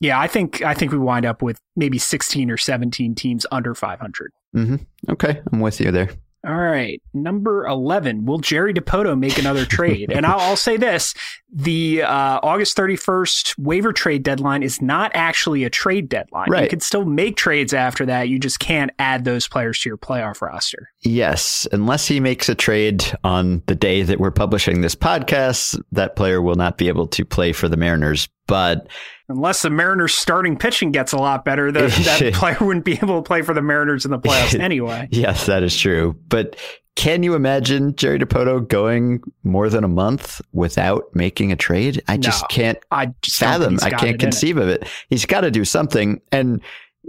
[0.00, 3.74] yeah, I think I think we wind up with maybe 16 or 17 teams under
[3.74, 4.32] 500.
[4.56, 4.76] Mm-hmm.
[5.12, 6.10] Okay, I'm with you there.
[6.46, 7.02] All right.
[7.12, 8.24] Number 11.
[8.24, 10.10] Will Jerry Dipoto make another trade?
[10.10, 11.14] and I'll, I'll, say this
[11.52, 16.48] the uh, August 31st waiver trade deadline is not actually a trade deadline.
[16.48, 16.64] Right.
[16.64, 18.28] You can still make trades after that.
[18.28, 20.90] You just can't add those players to your playoff roster.
[21.00, 21.66] Yes.
[21.72, 26.40] Unless he makes a trade on the day that we're publishing this podcast, that player
[26.40, 28.88] will not be able to play for the Mariners but
[29.28, 33.22] unless the Mariners starting pitching gets a lot better, the, that player wouldn't be able
[33.22, 35.08] to play for the Mariners in the playoffs anyway.
[35.12, 36.16] yes, that is true.
[36.28, 36.56] But
[36.96, 42.02] can you imagine Jerry Dipoto going more than a month without making a trade?
[42.08, 43.62] I just can't I just fathom.
[43.62, 44.20] I think he's got can't in it.
[44.20, 44.88] conceive of it.
[45.08, 46.20] He's got to do something.
[46.32, 46.60] And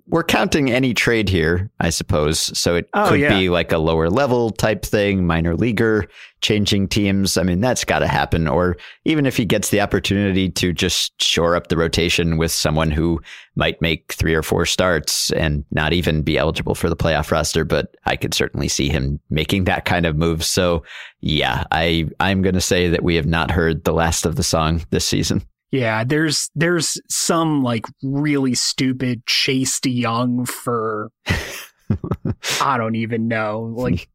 [0.08, 2.58] we're counting any trade here, I suppose.
[2.58, 3.38] So it Oh, could yeah.
[3.38, 6.06] be like a lower level type thing, minor leaguer,
[6.42, 7.38] changing teams.
[7.38, 8.48] I mean, that's got to happen.
[8.48, 12.90] Or even if he gets the opportunity to just shore up the rotation with someone
[12.92, 13.22] who
[13.56, 17.64] might make three or four starts and not even be eligible for the playoff roster.
[17.66, 20.44] But I could certainly see him making that kind of move.
[20.44, 20.84] So
[21.20, 24.44] yeah, I, I'm going to say that we have not heard the last of the
[24.44, 25.44] song this season.
[25.72, 31.12] Yeah, there's there's some like really stupid Chase young for
[32.62, 34.08] I don't even know like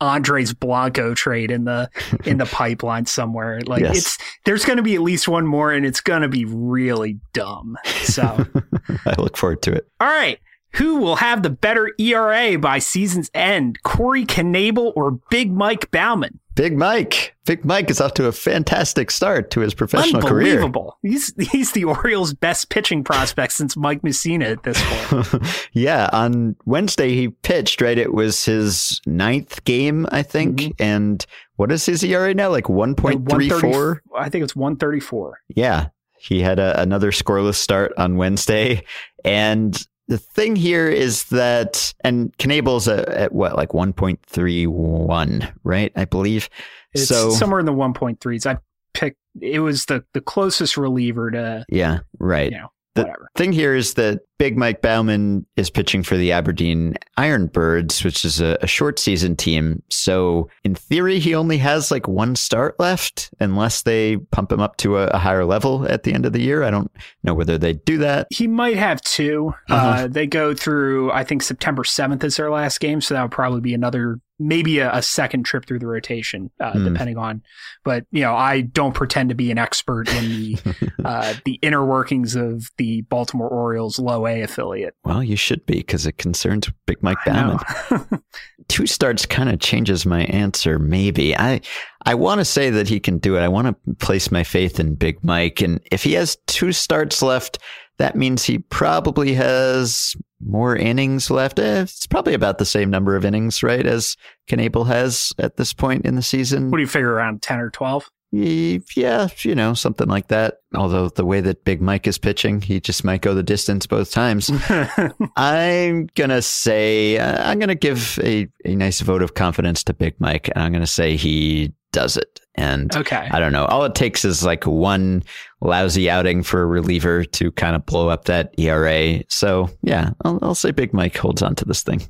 [0.00, 1.88] Andres Blanco trade in the
[2.24, 3.60] in the pipeline somewhere.
[3.60, 3.96] Like Yes.
[3.96, 7.20] it's there's going to be at least one more, and it's going to be really
[7.32, 7.76] dumb.
[8.02, 8.44] So
[9.06, 9.86] I look forward to it.
[10.00, 10.40] all right.
[10.78, 13.82] Who will have the better ERA by season's end?
[13.82, 16.38] Corey Knebel or Big Mike Baumann?
[16.54, 17.34] Big Mike.
[17.46, 20.54] Big Mike is off to a fantastic start to his professional career.
[20.54, 20.96] Unbelievable.
[21.02, 25.44] He's he's the Orioles' best pitching prospect since Mike Mussina at this point.
[25.72, 27.98] yeah, on Wednesday he pitched, right?
[27.98, 30.60] It was his ninth game, I think.
[30.60, 30.82] Mm-hmm.
[30.82, 31.26] And
[31.56, 32.50] what is his ERA now?
[32.50, 33.98] Like 1.34?
[34.16, 35.40] I think it's 134.
[35.48, 35.88] Yeah.
[36.20, 38.84] He had a, another scoreless start on Wednesday.
[39.24, 45.92] And the thing here is that, and Knebel's a, at what, like 1.31, right?
[45.94, 46.48] I believe.
[46.92, 48.46] It's so, somewhere in the 1.3s.
[48.46, 48.58] I
[48.94, 52.50] picked it was the the closest reliever to yeah, right.
[52.50, 53.28] you know The- whatever.
[53.36, 58.40] thing here is that Big Mike Baumann is pitching for the Aberdeen Ironbirds, which is
[58.40, 59.82] a, a short season team.
[59.90, 64.76] So in theory, he only has like one start left, unless they pump him up
[64.78, 66.62] to a, a higher level at the end of the year.
[66.62, 66.90] I don't
[67.24, 68.28] know whether they do that.
[68.30, 70.08] He might have 2 uh Uh-huh.
[70.08, 71.10] they go through.
[71.12, 74.78] I think September 7th is their last game, so that would probably be another maybe
[74.78, 76.84] a, a second trip through the rotation, uh, Hmm.
[76.84, 77.42] depending on.
[77.84, 80.58] But you know, I don't pretend to be an expert in the
[81.04, 84.94] uh, the inner workings of the Baltimore Orioles low A affiliate.
[85.04, 87.18] Well, you should be because it concerns Big Mike.
[87.26, 87.58] Baumann.
[88.68, 90.78] Two starts kind of changes my answer.
[90.78, 91.60] Maybe I
[92.04, 93.40] I want to say that he can do it.
[93.40, 97.22] I want to place my faith in Big Mike, and if he has two starts
[97.22, 97.58] left,
[97.98, 100.14] that means he probably has
[100.44, 101.58] more innings left.
[101.58, 104.16] Eh, it's probably about the same number of innings, right, as
[104.48, 106.70] Knebel has at this point in the season.
[106.70, 108.10] what do you figure around 10 or 12?
[108.30, 110.58] Yeah, you know, something like that.
[110.74, 114.10] Although the way that Big Mike is pitching, he just might go the distance both
[114.10, 114.50] times.
[115.36, 120.14] I'm gonna say uh, I'm gonna give a, a nice vote of confidence to Big
[120.18, 122.40] Mike, and I'm gonna say he does it.
[122.54, 123.28] And okay.
[123.30, 123.64] I don't know.
[123.66, 125.22] All it takes is like one
[125.60, 129.22] lousy outing for a reliever to kind of blow up that ERA.
[129.28, 132.02] So yeah, I'll, I'll say Big Mike holds on to this thing.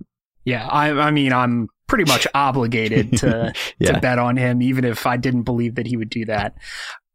[0.45, 3.93] Yeah, I, I mean, I'm pretty much obligated to Yeah.
[3.93, 6.55] to bet on him, even if I didn't believe that he would do that.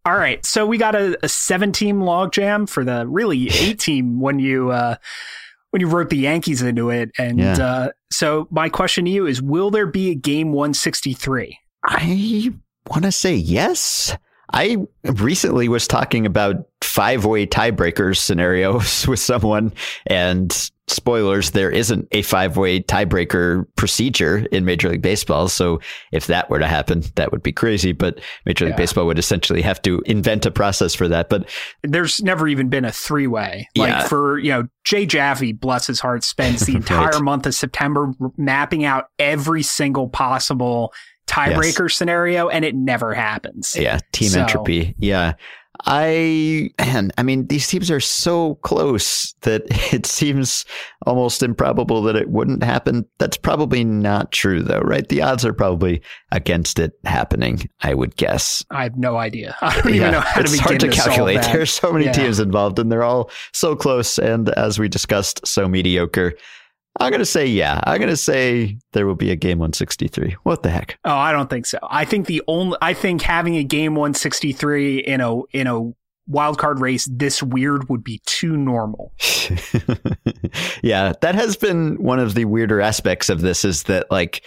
[0.05, 4.19] All right, so we got a, a seven team logjam for the really eight team
[4.19, 4.95] when you uh,
[5.71, 7.53] when you wrote the Yankees into it, and Yeah.
[7.57, 11.57] uh, so my question to you is: Will there be a game one sixty three?
[11.85, 12.51] I
[12.89, 14.15] want to say yes.
[14.55, 19.73] I recently was talking about five way tiebreakers scenarios with someone,
[20.05, 25.47] and spoilers, there isn't a five way tiebreaker procedure in Major League Baseball.
[25.47, 25.79] So
[26.11, 27.93] if that were to happen, that would be crazy.
[27.93, 28.77] But Major League Yeah.
[28.77, 31.29] Baseball would essentially have to invent a process for that.
[31.29, 31.49] But
[31.81, 33.67] There's never even been a three way.
[33.75, 34.07] Like Yeah.
[34.07, 37.21] for you know, Jay Jaffe, bless his heart, spends the entire Right.
[37.23, 40.93] month of September mapping out every single possible
[41.27, 43.75] tiebreaker scenario, and it never happens.
[43.77, 44.95] yeah, team So- entropy.
[44.97, 45.33] Yeah.
[45.85, 49.63] I and I mean these teams are so close that
[49.93, 50.65] it seems
[51.07, 53.05] almost improbable that it wouldn't happen.
[53.17, 55.07] That's probably not true though, right?
[55.09, 56.01] The odds are probably
[56.31, 58.63] against it happening, I would guess.
[58.69, 59.55] I have no idea.
[59.61, 61.41] I don't even know how to it's begin hard to, solve calculate.
[61.41, 62.11] There's so many Yeah.
[62.13, 66.33] teams involved and they're all so close and as we discussed, so mediocre.
[66.99, 67.79] I'm going to say yeah.
[67.85, 70.37] I'm going to say there will be a game 163.
[70.43, 70.99] What the heck?
[71.03, 71.79] Oh, I don't think so.
[71.83, 75.91] I think the only I think having a game 163 in a in a
[76.27, 79.11] wild card race this weird would be too normal.
[80.83, 84.43] yeah, that has been one of the weirder aspects of this is that like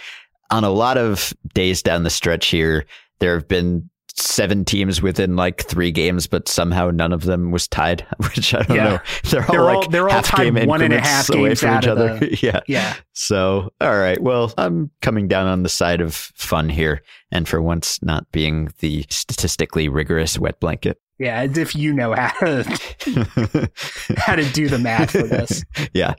[0.49, 2.85] on a lot of days down the stretch here,
[3.19, 3.89] there have been
[4.19, 8.63] seven teams within like three games, but somehow none of them was tied, which I
[8.63, 8.83] don't Yeah.
[8.83, 8.99] know.
[9.29, 11.59] They're all They're all- like they're all half tied game one and increments away games
[11.61, 12.19] from each other.
[12.41, 12.59] yeah.
[12.67, 12.95] Yeah.
[13.13, 14.19] So, all right.
[14.21, 17.01] Well, I'm coming down on the side of fun here,
[17.31, 20.99] and for once, not being the statistically rigorous wet blanket.
[21.19, 22.63] Yeah, as if you know how to
[24.17, 25.63] how to do the math for this.
[25.93, 26.13] yeah.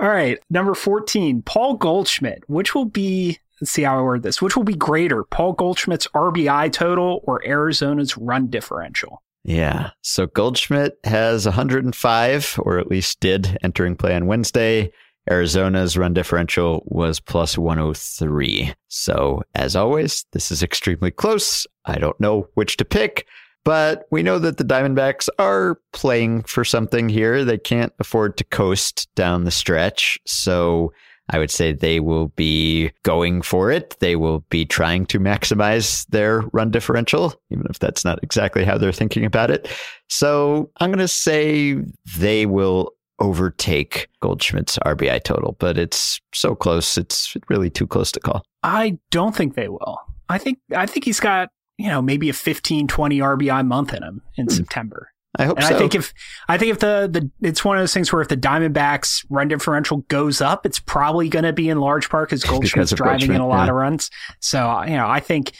[0.00, 2.42] All right, number fourteen, Paul Goldschmidt.
[2.48, 4.42] Which will be let's see how I word this.
[4.42, 9.22] Which will be greater, Paul Goldschmidt's RBI total or Arizona's run differential?
[9.44, 9.90] Yeah.
[10.02, 14.92] So Goldschmidt has 105, or at least did entering play on Wednesday.
[15.30, 18.74] Arizona's run differential was plus 103.
[18.88, 21.66] So, as always, this is extremely close.
[21.84, 23.26] I don't know which to pick,
[23.64, 27.44] but we know that the Diamondbacks are playing for something here.
[27.44, 30.18] They can't afford to coast down the stretch.
[30.26, 30.92] So,
[31.30, 33.96] I would say they will be going for it.
[34.00, 38.78] They will be trying to maximize their run differential, even if that's not exactly how
[38.78, 39.68] they're thinking about it.
[40.08, 41.76] So I'm going to say
[42.16, 46.96] they will overtake Goldschmidt's RBI total, but it's so close.
[46.96, 48.42] It's really too close to call.
[48.62, 49.98] I don't think they will.
[50.28, 54.02] I think I think he's got, you know, maybe a 15 20 RBI month in
[54.02, 54.52] him in mm.
[54.52, 55.10] September.
[55.36, 55.74] I hope and so.
[55.74, 56.14] I think if
[56.48, 59.48] I think if the the it's one of those things where if the Diamondbacks run
[59.48, 63.36] differential goes up, it's probably going to be in large part because Goldschmidt's driving Goldschmidt,
[63.36, 63.70] in a lot yeah.
[63.70, 64.10] of runs.
[64.40, 65.52] So you know, I think,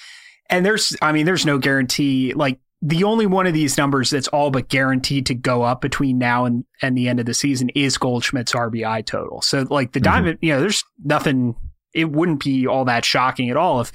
[0.48, 2.32] and there's I mean, there's no guarantee.
[2.34, 6.16] Like the only one of these numbers that's all but guaranteed to go up between
[6.16, 9.42] now and and the end of the season is Goldschmidt's RBI total.
[9.42, 10.04] So like the mm-hmm.
[10.04, 11.56] Diamond, you know, there's nothing
[11.94, 13.92] it wouldn't be all that shocking at all if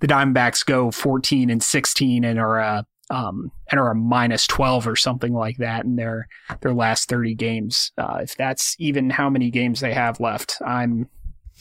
[0.00, 4.86] the Diamondbacks go 14 and 16 and are uh, um, and are a minus 12
[4.88, 6.28] or something like that in their
[6.60, 7.92] their last 30 games.
[7.98, 11.08] Uh, if that's even how many games they have left, I'm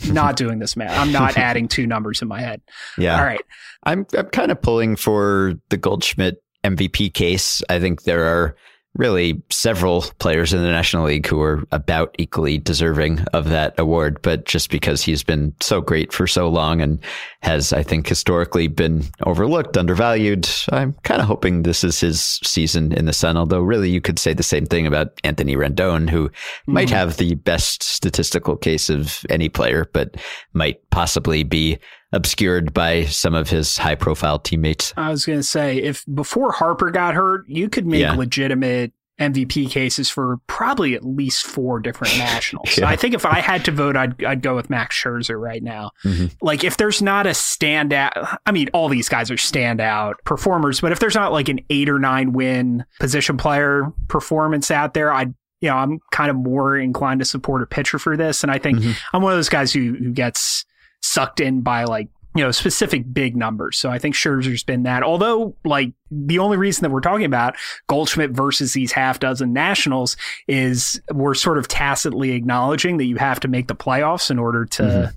[0.10, 0.98] not doing this math.
[0.98, 2.62] I'm not adding two numbers in my head.
[2.98, 3.18] Yeah.
[3.18, 3.44] All right.
[3.84, 7.62] I'm I'm kind of pulling for the Goldschmidt MVP case.
[7.70, 8.56] I think there are
[8.96, 14.22] really several players in the National League who are about equally deserving of that award.
[14.22, 17.00] But just because he's been so great for so long and
[17.42, 22.94] has, I think, historically been overlooked, undervalued, I'm kind of hoping this is his season
[22.94, 23.38] in the sun.
[23.38, 26.74] Although, really, you could say the same thing about Anthony Rendon, who mm-hmm.
[26.74, 30.16] might have the best statistical case of any player, but
[30.54, 31.78] might possibly be
[32.16, 34.94] obscured by some of his high profile teammates.
[34.98, 38.16] I was going to say, if before Harper got hurt, you could make yeah.
[38.16, 42.78] legitimate MVP cases for probably at least four different nationals.
[42.78, 42.88] yeah.
[42.88, 45.92] I think if I had to vote, I'd, I'd go with Max Scherzer right now.
[46.04, 46.28] Mm-hmm.
[46.42, 50.92] Like if there's not a standout, I mean, all these guys are standout performers, but
[50.92, 55.34] if there's not like an eight or nine win position player performance out there, I'd
[55.62, 58.44] you know, I'm kind of more inclined to support a pitcher for this.
[58.44, 58.92] And I think mm-hmm.
[59.14, 60.66] I'm one of those guys who, who gets
[61.06, 63.78] sucked in by like you know specific big numbers.
[63.78, 65.04] So I think Scherzer's been that.
[65.04, 67.56] Although like the only reason that we're talking about
[67.88, 73.40] Goldschmidt versus these half dozen nationals is we're sort of tacitly acknowledging that you have
[73.42, 75.16] to make the playoffs in order to mm-hmm.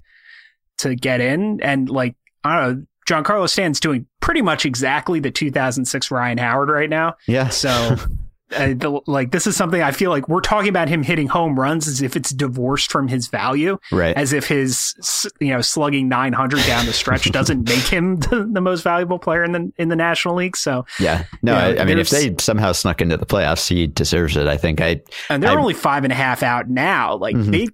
[0.78, 1.60] to get in.
[1.60, 2.14] And like
[2.44, 2.86] I don't know.
[3.08, 7.16] Giancarlo Stanton's doing pretty much exactly the 2006 Ryan Howard right now.
[7.26, 7.48] Yeah.
[7.48, 7.96] So
[8.54, 11.58] Uh, the, like this is something I feel like we're talking about him hitting home
[11.58, 14.16] runs as if it's divorced from his value, right?
[14.16, 14.94] As if his
[15.38, 19.44] you know slugging 900 down the stretch doesn't make him the, the, most valuable player
[19.44, 20.56] in the in the National League.
[20.56, 23.68] So yeah, no, you know, I, I mean if they somehow snuck into the playoffs,
[23.68, 24.46] he deserves it.
[24.46, 27.16] I think I and they're I, only five and a half out now.
[27.16, 27.50] Like mm-hmm.
[27.50, 27.68] they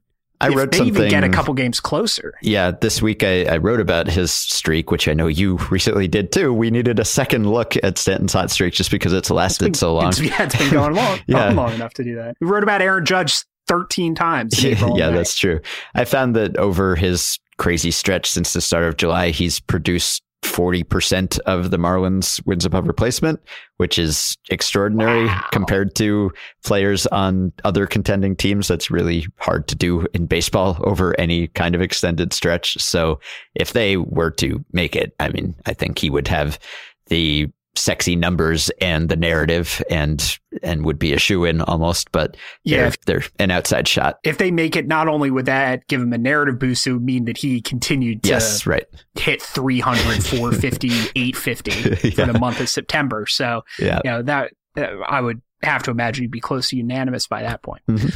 [0.44, 0.96] I if wrote they something.
[0.96, 2.34] Even get a couple games closer.
[2.42, 6.32] Yeah, this week I, I, wrote about his streak, which I know you recently did
[6.32, 6.52] too.
[6.52, 9.94] We needed a second look at Stanton's hot streak just because it's lasted been, so
[9.94, 10.08] long.
[10.08, 11.50] It's, yeah, it's been going long, yeah.
[11.50, 12.36] long enough to do that.
[12.40, 14.62] We wrote about Aaron Judge 13 times.
[14.64, 15.60] yeah, that's true.
[15.94, 21.40] I found that over his crazy stretch since the start of July, he's produced 40%
[21.40, 22.88] of the Marlins wins above hmm.
[22.88, 23.40] replacement,
[23.78, 25.44] which is extraordinary wow.
[25.52, 26.30] compared to
[26.64, 28.68] players on other contending teams.
[28.68, 32.80] That's really hard to do in baseball over any kind of extended stretch.
[32.80, 33.18] So
[33.54, 36.58] if they were to make it, I mean, I think he would have
[37.06, 42.36] the sexy numbers and the narrative and and would be a shoe in almost but
[42.62, 46.00] yeah they're, they're, an outside shot if they make it not only would that give
[46.00, 48.86] him a narrative boost it would mean that he continued to yes, right.
[49.18, 51.70] hit 300 450 850
[52.08, 52.14] yeah.
[52.26, 55.90] for the month of september so yeah you know that uh, i would have to
[55.90, 58.08] imagine you'd be close to unanimous by that point mm-hmm.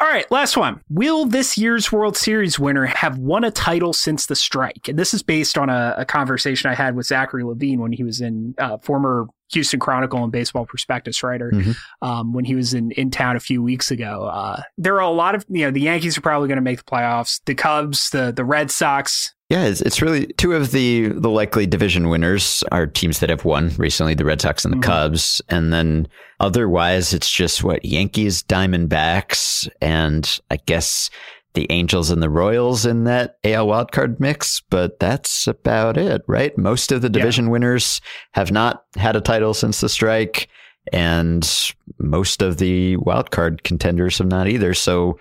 [0.00, 0.80] All right, last one.
[0.88, 4.88] Will this year's World Series winner have won a title since the strike?
[4.88, 8.04] And this is based on a, a conversation I had with Zachary Levine when he
[8.04, 11.72] was in uh, former Houston Chronicle and Baseball Prospectus writer mm-hmm.
[12.06, 14.24] um, when he was in, in town a few weeks ago.
[14.24, 16.78] Uh, there are a lot of you know the Yankees are probably going to make
[16.78, 17.40] the playoffs.
[17.46, 21.66] The Cubs, the the Red Sox, yeah, it's, it's, really two of the the likely
[21.66, 24.90] division winners are teams that have won recently, the Red Sox and the mm-hmm.
[24.90, 26.06] Cubs, and then
[26.38, 31.08] otherwise it's just what Yankees, Diamondbacks, and I guess
[31.54, 36.56] the Angels and the Royals in that AL wildcard mix, but that's about it, right?
[36.58, 37.52] Most of the division yeah.
[37.52, 40.48] winners have not had a title since the strike.
[40.92, 44.72] and most of the wildcard contenders have not either.
[44.72, 45.18] So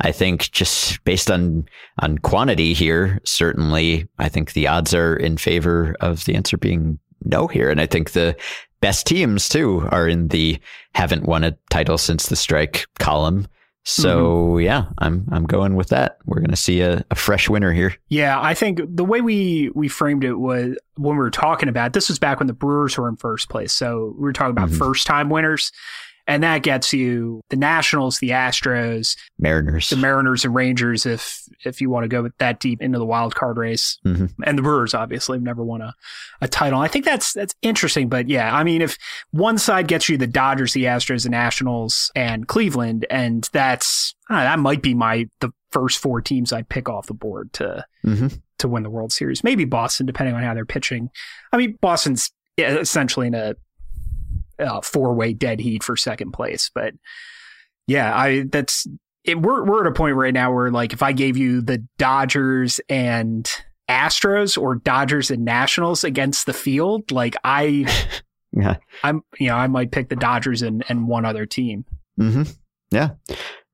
[0.00, 1.66] I think just based on
[1.98, 6.98] on quantity here, certainly I think the odds are in favor of the answer being
[7.24, 7.70] no here.
[7.70, 8.36] And I think the
[8.80, 10.58] best teams too are in the
[10.94, 13.46] haven't won a title since the strike column.
[13.84, 14.60] So mm-hmm.
[14.60, 16.18] yeah, I'm I'm going with that.
[16.26, 17.96] We're going to see a, a, fresh winner here.
[18.08, 21.94] Yeah, I think the way we we framed it was when we were talking about
[21.94, 23.72] this was back when the Brewers were in first place.
[23.72, 24.78] So we were talking about mm-hmm.
[24.78, 25.72] first time winners.
[26.30, 31.04] And that gets you the Nationals, the Astros, Mariners, the Mariners and Rangers.
[31.04, 34.26] If if you want to go that deep into the wild card race, mm-hmm.
[34.44, 35.92] and the Brewers obviously have never won a,
[36.40, 36.78] a title.
[36.78, 38.08] I think that's that's interesting.
[38.08, 38.96] But yeah, I mean, if
[39.32, 44.36] one side gets you the Dodgers, the Astros, the Nationals, and Cleveland, and that's know,
[44.36, 48.28] that might be my the first four teams I'd pick off the board to mm-hmm.
[48.58, 49.42] to win the World Series.
[49.42, 51.10] Maybe Boston, depending on how they're pitching.
[51.52, 53.56] I mean, Boston's essentially in a
[54.60, 56.70] uh, four way dead heat for second place.
[56.74, 56.94] But
[57.86, 58.86] yeah, I that's
[59.24, 61.86] it, we're we're at a point right now where like if I gave you the
[61.98, 63.50] Dodgers and
[63.88, 67.86] Astros or Dodgers and Nationals against the field, like I,
[68.52, 71.84] yeah, I'm you know I might pick the Dodgers and and one other team.
[72.18, 72.42] Mm-hmm.
[72.90, 73.10] Yeah.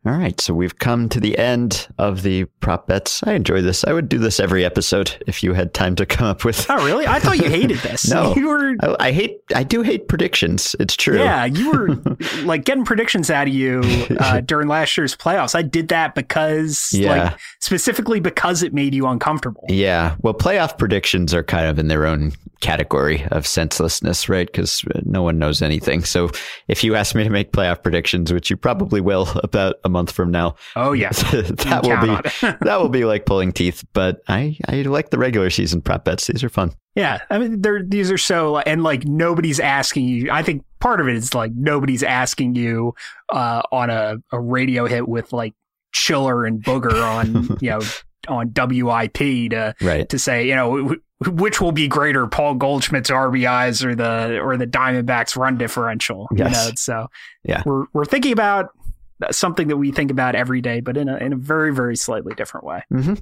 [0.06, 3.24] All right, so we've come to the end of the prop bets.
[3.24, 3.82] I enjoy this.
[3.82, 6.64] I would do this every episode if you had time to come up with.
[6.70, 7.08] Oh, really?
[7.08, 8.08] I thought you hated this.
[8.10, 8.76] no, you were.
[8.80, 9.40] I, I, hate.
[9.52, 10.76] I do hate predictions.
[10.78, 11.18] It's true.
[11.18, 11.88] Yeah, you were
[12.44, 13.82] like getting predictions out of you
[14.20, 15.56] uh, during last year's playoffs.
[15.56, 17.24] I did that because, yeah.
[17.24, 19.64] like, specifically because it made you uncomfortable.
[19.68, 20.14] Yeah.
[20.22, 22.30] Well, playoff predictions are kind of in their own
[22.60, 24.46] category of senselessness, right?
[24.46, 26.04] Because no one knows anything.
[26.04, 26.30] So
[26.68, 30.12] if you ask me to make playoff predictions, which you probably will about a month
[30.12, 33.82] from now, oh yeah, that will be that will be like pulling teeth.
[33.94, 36.72] But I I like the regular season prop bets; these are fun.
[36.94, 40.30] Yeah, I mean, they're these are so and like nobody's asking you.
[40.30, 42.94] I think part of it is like nobody's asking you
[43.30, 45.54] uh, on a, a radio hit with like
[45.92, 47.80] Chiller and Booger on you know
[48.28, 50.08] on WIP to right.
[50.10, 54.66] to say you know which will be greater, Paul Goldschmidt's RBIs or the or the
[54.66, 56.28] Diamondbacks run differential.
[56.36, 56.64] Yes.
[56.64, 57.06] You know, so
[57.42, 58.70] yeah, we're we're thinking about
[59.30, 62.34] something that we think about every day, but in a in a very very slightly
[62.34, 62.82] different way.
[62.92, 63.14] Mm-hmm.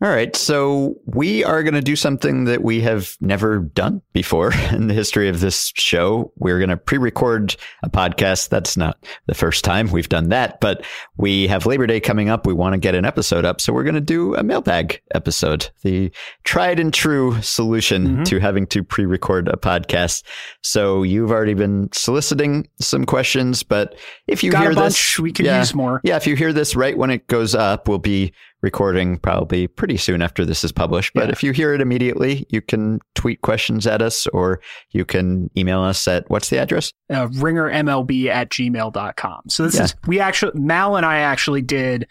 [0.00, 0.36] All right.
[0.36, 4.94] So we are going to do something that we have never done before in the
[4.94, 6.32] history of this show.
[6.36, 8.48] We're going to pre-record a podcast.
[8.48, 10.84] That's not the first time we've done that, but
[11.16, 12.46] we have Labor Day coming up.
[12.46, 13.60] We want to get an episode up.
[13.60, 16.12] So we're going to do a mailbag episode, the
[16.44, 18.22] tried and true solution mm-hmm.
[18.22, 20.22] to having to pre-record a podcast.
[20.62, 23.96] So you've already been soliciting some questions, but
[24.28, 26.00] if you Got hear this, we can yeah, use more.
[26.04, 26.16] Yeah.
[26.16, 30.22] If you hear this right when it goes up, we'll be recording probably pretty soon
[30.22, 31.14] after this is published.
[31.14, 31.32] But yeah.
[31.32, 35.80] if you hear it immediately, you can tweet questions at us or you can email
[35.80, 36.92] us at what's the address?
[37.10, 39.42] Uh, ringermlb at gmail.com.
[39.48, 39.84] So this yeah.
[39.84, 42.08] is, we actually, Mal and I actually did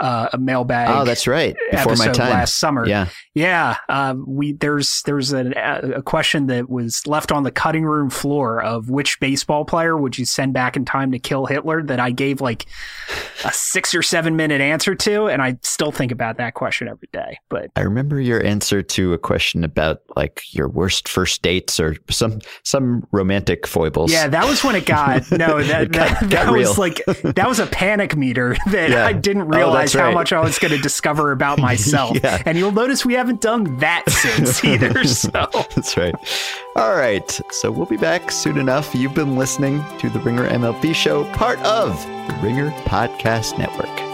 [0.00, 0.88] uh, a mailbag.
[0.90, 1.56] Oh, that's right.
[1.70, 2.86] Before my time last summer.
[2.86, 3.76] Yeah, yeah.
[3.88, 5.50] Um, we there's there's a,
[5.96, 10.18] a question that was left on the cutting room floor of which baseball player would
[10.18, 11.82] you send back in time to kill Hitler?
[11.82, 12.66] That I gave like
[13.44, 17.08] a six or seven minute answer to, and I still think about that question every
[17.12, 17.38] day.
[17.48, 21.96] But I remember your answer to a question about like your worst first dates or
[22.08, 24.12] some some romantic foibles.
[24.12, 27.58] Yeah, that was when it got no that got, that, that was like that was
[27.58, 29.06] a panic meter that yeah.
[29.06, 29.87] I didn't oh, realize.
[29.87, 30.04] Oh, right.
[30.04, 32.16] how much I was going to discover about myself.
[32.22, 32.42] yeah.
[32.46, 35.04] And you'll notice we haven't done that since either.
[35.08, 36.14] So that's right.
[36.76, 37.28] All right.
[37.50, 38.94] So we'll be back soon enough.
[38.94, 44.07] You've been listening to the Ringer MLB show, part of the Ringer Podcast Network.